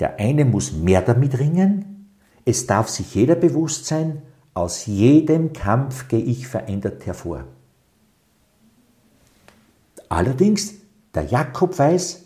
Der 0.00 0.18
eine 0.18 0.44
muss 0.44 0.72
mehr 0.72 1.02
damit 1.02 1.38
ringen, 1.38 2.10
es 2.44 2.66
darf 2.66 2.88
sich 2.88 3.14
jeder 3.14 3.36
bewusst 3.36 3.86
sein, 3.86 4.22
aus 4.52 4.86
jedem 4.86 5.52
Kampf 5.52 6.08
gehe 6.08 6.22
ich 6.22 6.46
verändert 6.46 7.06
hervor. 7.06 7.44
Allerdings, 10.08 10.74
der 11.14 11.24
Jakob 11.24 11.78
weiß, 11.78 12.24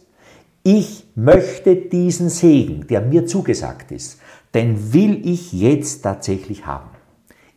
ich 0.62 1.06
möchte 1.14 1.76
diesen 1.76 2.28
Segen, 2.28 2.86
der 2.86 3.00
mir 3.00 3.26
zugesagt 3.26 3.92
ist, 3.92 4.20
den 4.52 4.92
will 4.92 5.26
ich 5.26 5.52
jetzt 5.52 6.02
tatsächlich 6.02 6.66
haben. 6.66 6.90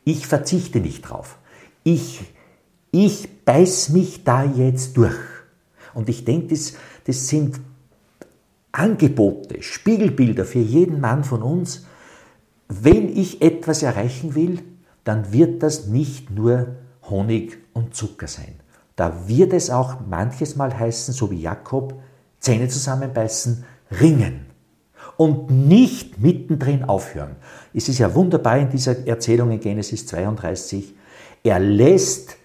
Ich 0.03 0.27
verzichte 0.27 0.79
nicht 0.79 1.01
drauf. 1.01 1.37
Ich 1.83 2.21
ich 2.91 3.45
beiß 3.45 3.89
mich 3.89 4.25
da 4.25 4.43
jetzt 4.43 4.97
durch. 4.97 5.15
Und 5.93 6.09
ich 6.09 6.25
denke, 6.25 6.47
das, 6.47 6.73
das 7.05 7.27
sind 7.27 7.59
Angebote, 8.71 9.61
Spiegelbilder 9.61 10.45
für 10.45 10.59
jeden 10.59 11.01
Mann 11.01 11.23
von 11.23 11.41
uns. 11.41 11.85
Wenn 12.67 13.09
ich 13.15 13.41
etwas 13.41 13.83
erreichen 13.83 14.35
will, 14.35 14.59
dann 15.03 15.33
wird 15.33 15.61
das 15.63 15.87
nicht 15.87 16.29
nur 16.29 16.75
Honig 17.09 17.57
und 17.73 17.95
Zucker 17.95 18.27
sein. 18.27 18.55
Da 18.95 19.27
wird 19.27 19.53
es 19.53 19.69
auch 19.69 19.97
manches 20.07 20.55
Mal 20.55 20.77
heißen, 20.77 21.13
so 21.13 21.31
wie 21.31 21.41
Jakob, 21.41 22.01
Zähne 22.39 22.67
zusammenbeißen, 22.67 23.65
ringen 23.99 24.45
und 25.17 25.49
nicht 25.49 26.19
mittendrin 26.19 26.83
aufhören. 26.83 27.35
Es 27.73 27.89
ist 27.89 27.99
ja 27.99 28.13
wunderbar 28.15 28.57
in 28.57 28.69
dieser 28.69 29.05
Erzählung 29.07 29.51
in 29.51 29.59
Genesis 29.59 30.05
32, 30.07 30.93
er 31.43 31.59
lässt 31.59 32.37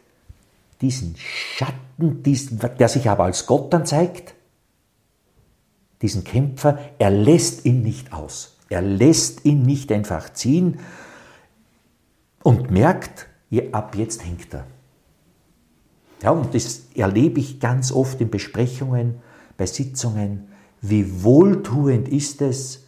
diesen 0.80 1.14
Schatten, 1.16 1.85
diesen, 1.98 2.60
der 2.78 2.88
sich 2.88 3.08
aber 3.08 3.24
als 3.24 3.46
Gott 3.46 3.72
dann 3.72 3.86
zeigt, 3.86 4.34
diesen 6.02 6.24
Kämpfer, 6.24 6.78
er 6.98 7.10
lässt 7.10 7.64
ihn 7.64 7.82
nicht 7.82 8.12
aus. 8.12 8.58
Er 8.68 8.82
lässt 8.82 9.44
ihn 9.44 9.62
nicht 9.62 9.90
einfach 9.92 10.32
ziehen 10.32 10.80
und 12.42 12.70
merkt, 12.70 13.28
ab 13.72 13.94
jetzt 13.96 14.24
hängt 14.24 14.52
er. 14.52 14.66
Ja, 16.22 16.30
und 16.30 16.54
das 16.54 16.82
erlebe 16.94 17.40
ich 17.40 17.60
ganz 17.60 17.92
oft 17.92 18.20
in 18.20 18.30
Besprechungen, 18.30 19.20
bei 19.56 19.66
Sitzungen. 19.66 20.48
Wie 20.80 21.22
wohltuend 21.22 22.08
ist 22.08 22.42
es, 22.42 22.84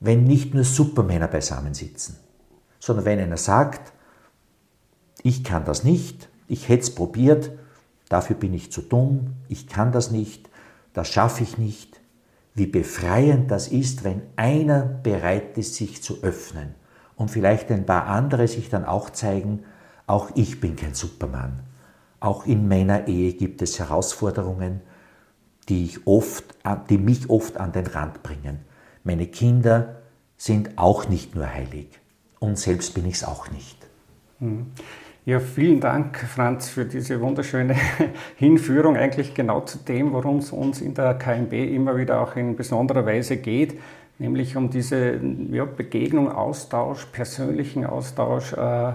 wenn 0.00 0.24
nicht 0.24 0.54
nur 0.54 0.64
Supermänner 0.64 1.28
beisammensitzen, 1.28 2.16
sondern 2.78 3.04
wenn 3.04 3.20
einer 3.20 3.36
sagt, 3.36 3.92
ich 5.22 5.44
kann 5.44 5.64
das 5.64 5.84
nicht, 5.84 6.28
ich 6.48 6.68
hätte 6.68 6.82
es 6.82 6.94
probiert, 6.94 7.52
dafür 8.12 8.36
bin 8.36 8.52
ich 8.52 8.70
zu 8.70 8.82
dumm, 8.82 9.34
ich 9.48 9.66
kann 9.66 9.90
das 9.90 10.10
nicht, 10.10 10.50
das 10.92 11.08
schaffe 11.08 11.42
ich 11.42 11.56
nicht. 11.56 12.00
Wie 12.54 12.66
befreiend 12.66 13.50
das 13.50 13.68
ist, 13.68 14.04
wenn 14.04 14.20
einer 14.36 14.82
bereit 14.82 15.56
ist, 15.56 15.76
sich 15.76 16.02
zu 16.02 16.22
öffnen 16.22 16.74
und 17.16 17.30
vielleicht 17.30 17.70
ein 17.70 17.86
paar 17.86 18.06
andere 18.06 18.46
sich 18.46 18.68
dann 18.68 18.84
auch 18.84 19.08
zeigen, 19.08 19.64
auch 20.06 20.30
ich 20.34 20.60
bin 20.60 20.76
kein 20.76 20.94
Superman. 20.94 21.60
Auch 22.20 22.44
in 22.44 22.68
meiner 22.68 23.08
Ehe 23.08 23.32
gibt 23.32 23.62
es 23.62 23.78
Herausforderungen, 23.78 24.82
die, 25.70 25.86
ich 25.86 26.06
oft, 26.06 26.44
die 26.90 26.98
mich 26.98 27.30
oft 27.30 27.56
an 27.56 27.72
den 27.72 27.86
Rand 27.86 28.22
bringen. 28.22 28.58
Meine 29.04 29.26
Kinder 29.26 30.02
sind 30.36 30.76
auch 30.76 31.08
nicht 31.08 31.34
nur 31.34 31.46
heilig 31.46 31.88
und 32.40 32.58
selbst 32.58 32.92
bin 32.94 33.06
ich 33.06 33.14
es 33.14 33.24
auch 33.24 33.50
nicht. 33.50 33.78
Ja, 35.24 35.38
vielen 35.38 35.78
Dank, 35.78 36.18
Franz, 36.18 36.68
für 36.68 36.84
diese 36.84 37.20
wunderschöne 37.20 37.76
Hinführung 38.36 38.96
eigentlich 38.96 39.34
genau 39.34 39.60
zu 39.60 39.78
dem, 39.78 40.12
worum 40.12 40.38
es 40.38 40.50
uns 40.50 40.80
in 40.80 40.94
der 40.94 41.14
KMB 41.14 41.52
immer 41.52 41.96
wieder 41.96 42.20
auch 42.20 42.34
in 42.34 42.56
besonderer 42.56 43.06
Weise 43.06 43.36
geht, 43.36 43.78
nämlich 44.18 44.56
um 44.56 44.68
diese 44.68 45.20
ja, 45.52 45.64
Begegnung, 45.64 46.32
Austausch, 46.32 47.06
persönlichen 47.12 47.86
Austausch 47.86 48.52
äh, 48.54 48.94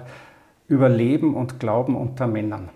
über 0.68 0.90
Leben 0.90 1.34
und 1.34 1.62
Glauben 1.62 1.96
unter 1.96 2.28
Männern. 2.28 2.72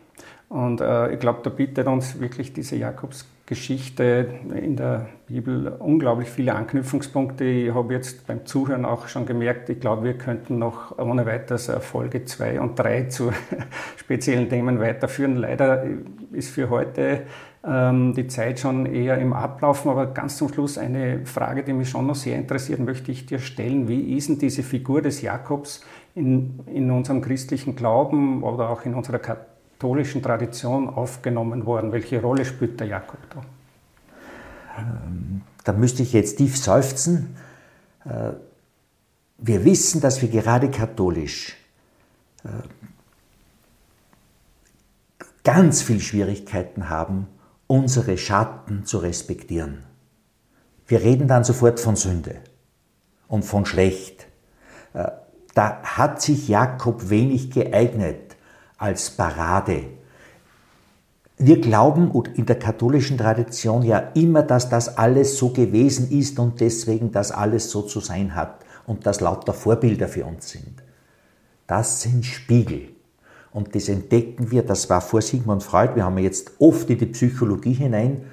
Und 0.47 0.79
äh, 0.79 1.11
ich 1.13 1.19
glaube, 1.19 1.41
da 1.43 1.49
bietet 1.49 1.87
uns 1.87 2.21
wirklich 2.21 2.53
diese 2.53 2.77
Jakobs 2.77 3.25
Geschichte 3.51 4.29
in 4.55 4.77
der 4.77 5.09
Bibel 5.27 5.67
unglaublich 5.67 6.29
viele 6.29 6.55
Anknüpfungspunkte. 6.55 7.43
Ich 7.43 7.73
habe 7.73 7.93
jetzt 7.93 8.25
beim 8.25 8.45
Zuhören 8.45 8.85
auch 8.85 9.09
schon 9.09 9.25
gemerkt, 9.25 9.67
ich 9.67 9.81
glaube, 9.81 10.05
wir 10.05 10.17
könnten 10.17 10.57
noch 10.57 10.97
ohne 10.97 11.25
weiteres 11.25 11.69
Folge 11.81 12.23
2 12.23 12.61
und 12.61 12.79
3 12.79 13.09
zu 13.09 13.33
speziellen 13.97 14.47
Themen 14.47 14.79
weiterführen. 14.79 15.35
Leider 15.35 15.83
ist 16.31 16.51
für 16.51 16.69
heute 16.69 17.23
ähm, 17.67 18.13
die 18.13 18.27
Zeit 18.27 18.61
schon 18.61 18.85
eher 18.85 19.17
im 19.17 19.33
Ablaufen, 19.33 19.91
aber 19.91 20.05
ganz 20.05 20.37
zum 20.37 20.47
Schluss 20.47 20.77
eine 20.77 21.25
Frage, 21.25 21.63
die 21.63 21.73
mich 21.73 21.89
schon 21.89 22.07
noch 22.07 22.15
sehr 22.15 22.37
interessiert, 22.37 22.79
möchte 22.79 23.11
ich 23.11 23.25
dir 23.25 23.39
stellen. 23.39 23.89
Wie 23.89 24.15
ist 24.15 24.29
denn 24.29 24.39
diese 24.39 24.63
Figur 24.63 25.01
des 25.01 25.21
Jakobs 25.21 25.83
in, 26.15 26.61
in 26.67 26.89
unserem 26.89 27.21
christlichen 27.21 27.75
Glauben 27.75 28.43
oder 28.43 28.69
auch 28.69 28.85
in 28.85 28.93
unserer 28.93 29.19
katholischen 29.81 30.21
Tradition 30.21 30.89
aufgenommen 30.89 31.65
worden? 31.65 31.91
Welche 31.91 32.21
Rolle 32.21 32.45
spielt 32.45 32.79
der 32.79 32.85
Jakob 32.85 33.17
da? 33.31 33.41
Ähm, 34.77 35.41
da 35.63 35.73
müsste 35.73 36.03
ich 36.03 36.13
jetzt 36.13 36.37
tief 36.37 36.55
seufzen. 36.55 37.35
Äh, 38.05 38.33
wir 39.39 39.65
wissen, 39.65 39.99
dass 39.99 40.21
wir 40.21 40.29
gerade 40.29 40.69
katholisch 40.69 41.57
äh, 42.43 42.49
ganz 45.43 45.81
viel 45.81 45.99
Schwierigkeiten 45.99 46.89
haben, 46.89 47.25
unsere 47.65 48.19
Schatten 48.19 48.85
zu 48.85 48.99
respektieren. 48.99 49.83
Wir 50.85 51.01
reden 51.01 51.27
dann 51.27 51.43
sofort 51.43 51.79
von 51.79 51.95
Sünde 51.95 52.35
und 53.27 53.45
von 53.45 53.65
schlecht. 53.65 54.27
Äh, 54.93 55.09
da 55.55 55.81
hat 55.81 56.21
sich 56.21 56.47
Jakob 56.47 57.09
wenig 57.09 57.49
geeignet 57.49 58.30
als 58.81 59.11
Parade. 59.11 59.83
Wir 61.37 61.61
glauben 61.61 62.11
in 62.35 62.45
der 62.45 62.57
katholischen 62.59 63.17
Tradition 63.17 63.83
ja 63.83 63.99
immer, 64.13 64.43
dass 64.43 64.69
das 64.69 64.97
alles 64.97 65.37
so 65.37 65.49
gewesen 65.49 66.11
ist 66.11 66.39
und 66.39 66.59
deswegen 66.59 67.11
das 67.11 67.31
alles 67.31 67.71
so 67.71 67.81
zu 67.81 67.99
sein 67.99 68.35
hat 68.35 68.63
und 68.85 69.05
dass 69.05 69.21
lauter 69.21 69.53
Vorbilder 69.53 70.07
für 70.07 70.25
uns 70.25 70.49
sind. 70.49 70.83
Das 71.67 72.01
sind 72.01 72.25
Spiegel. 72.25 72.89
Und 73.53 73.75
das 73.75 73.89
entdecken 73.89 74.51
wir, 74.51 74.63
das 74.63 74.89
war 74.89 75.01
vor 75.01 75.21
Sigmund 75.21 75.63
Freud, 75.63 75.95
wir 75.95 76.05
haben 76.05 76.17
jetzt 76.19 76.51
oft 76.59 76.89
in 76.89 76.97
die 76.97 77.07
Psychologie 77.07 77.73
hinein, 77.73 78.25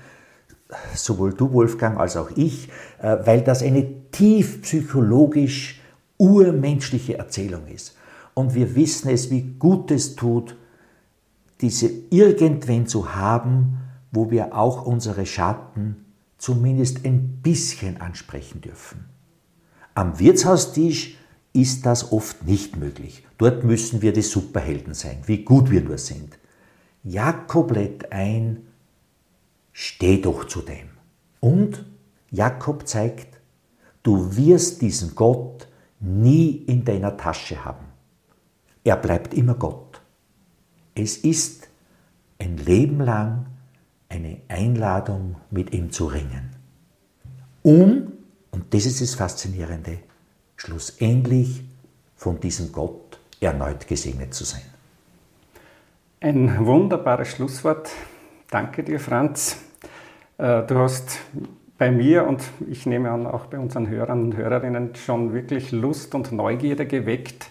sowohl 0.95 1.35
du 1.35 1.53
Wolfgang 1.53 1.99
als 1.99 2.17
auch 2.17 2.31
ich, 2.37 2.69
äh, 3.03 3.17
weil 3.25 3.41
das 3.41 3.63
eine 3.63 4.11
tief 4.11 4.63
psychologisch 4.63 5.81
urmenschliche 6.19 7.19
Erzählung 7.19 7.67
ist. 7.67 7.98
Und 8.39 8.55
wir 8.55 8.77
wissen 8.77 9.09
es, 9.09 9.33
wie 9.33 9.43
gut 9.43 9.91
es 9.91 10.15
tut, 10.15 10.55
diese 11.61 11.91
irgendwen 12.11 12.87
zu 12.87 13.17
haben, 13.17 13.79
wo 14.13 14.31
wir 14.31 14.57
auch 14.57 14.87
unsere 14.87 15.27
Schatten 15.27 16.05
zumindest 16.37 17.05
ein 17.05 17.41
bisschen 17.43 18.01
ansprechen 18.01 18.61
dürfen. 18.61 19.07
Am 19.97 20.21
Wirtshaustisch 20.21 21.19
ist 21.53 21.85
das 21.85 22.13
oft 22.13 22.47
nicht 22.47 22.77
möglich. 22.77 23.27
Dort 23.39 23.65
müssen 23.65 24.03
wir 24.03 24.13
die 24.13 24.23
Superhelden 24.23 24.95
sein, 24.95 25.19
wie 25.27 25.43
gut 25.43 25.73
wir 25.73 25.81
nur 25.81 25.99
sind. 25.99 26.39
Jakob 27.03 27.73
lädt 27.73 28.13
ein, 28.13 28.69
steh 29.73 30.21
doch 30.21 30.45
zu 30.45 30.63
dem. 30.63 30.91
Und 31.41 31.85
Jakob 32.31 32.87
zeigt, 32.87 33.41
du 34.05 34.37
wirst 34.37 34.81
diesen 34.81 35.17
Gott 35.17 35.67
nie 35.99 36.51
in 36.69 36.85
deiner 36.85 37.17
Tasche 37.17 37.65
haben. 37.65 37.88
Er 38.85 38.97
bleibt 38.97 39.35
immer 39.35 39.55
Gott. 39.55 40.01
Es 40.95 41.17
ist 41.19 41.69
ein 42.39 42.57
Leben 42.57 43.01
lang 43.01 43.47
eine 44.09 44.39
Einladung, 44.49 45.37
mit 45.51 45.73
ihm 45.73 45.91
zu 45.91 46.07
ringen. 46.07 46.51
Um, 47.63 48.13
und 48.51 48.73
das 48.73 48.87
ist 48.87 49.01
das 49.01 49.15
Faszinierende, 49.15 49.99
schlussendlich 50.57 51.63
von 52.17 52.41
diesem 52.41 52.73
Gott 52.73 53.19
erneut 53.41 53.87
gesegnet 53.87 54.35
zu 54.35 54.45
sein. 54.45 54.63
Ein 56.21 56.65
wunderbares 56.67 57.29
Schlusswort. 57.29 57.91
Danke 58.51 58.83
dir, 58.83 58.99
Franz. 58.99 59.59
Äh, 60.39 60.63
du 60.65 60.79
hast 60.79 61.19
bei 61.77 61.93
mir 61.93 62.27
und 62.27 62.43
ich 62.69 62.87
nehme 62.87 63.11
an 63.11 63.27
auch 63.27 63.47
bei 63.47 63.59
unseren 63.59 63.89
Hörern 63.89 64.25
und 64.25 64.37
Hörerinnen 64.37 64.97
schon 64.97 65.33
wirklich 65.33 65.71
Lust 65.71 66.15
und 66.15 66.33
Neugierde 66.33 66.87
geweckt, 66.87 67.51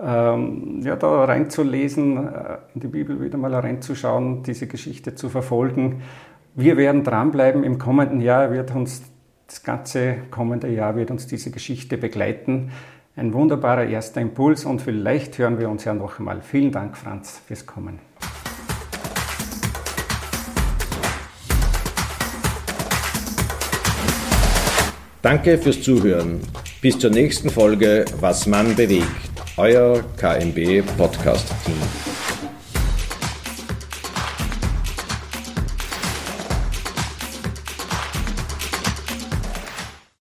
ähm, 0.00 0.80
ja, 0.82 0.96
da 0.96 1.24
reinzulesen, 1.24 2.26
äh, 2.26 2.58
in 2.74 2.80
die 2.80 2.88
Bibel 2.88 3.20
wieder 3.20 3.38
mal 3.38 3.54
reinzuschauen, 3.54 4.42
diese 4.42 4.66
Geschichte 4.66 5.14
zu 5.14 5.28
verfolgen. 5.28 6.02
Wir 6.54 6.76
werden 6.76 7.04
dranbleiben. 7.04 7.64
Im 7.64 7.78
kommenden 7.78 8.20
Jahr 8.20 8.50
wird 8.50 8.74
uns 8.74 9.02
das 9.46 9.62
ganze 9.62 10.16
kommende 10.30 10.68
Jahr 10.68 10.96
wird 10.96 11.10
uns 11.10 11.26
diese 11.26 11.50
Geschichte 11.50 11.98
begleiten. 11.98 12.70
Ein 13.16 13.32
wunderbarer 13.32 13.84
erster 13.84 14.20
Impuls 14.20 14.64
und 14.64 14.80
vielleicht 14.80 15.38
hören 15.38 15.58
wir 15.58 15.68
uns 15.68 15.84
ja 15.84 15.94
noch 15.94 16.18
einmal. 16.18 16.40
Vielen 16.40 16.72
Dank, 16.72 16.96
Franz, 16.96 17.40
fürs 17.46 17.64
Kommen. 17.64 18.00
Danke 25.22 25.58
fürs 25.58 25.80
Zuhören. 25.80 26.40
Bis 26.82 26.98
zur 26.98 27.10
nächsten 27.10 27.48
Folge 27.48 28.04
Was 28.20 28.46
man 28.46 28.74
bewegt 28.74 29.33
euer 29.56 30.02
KMB 30.16 30.82
Podcast 30.96 31.48
Team. 31.64 32.13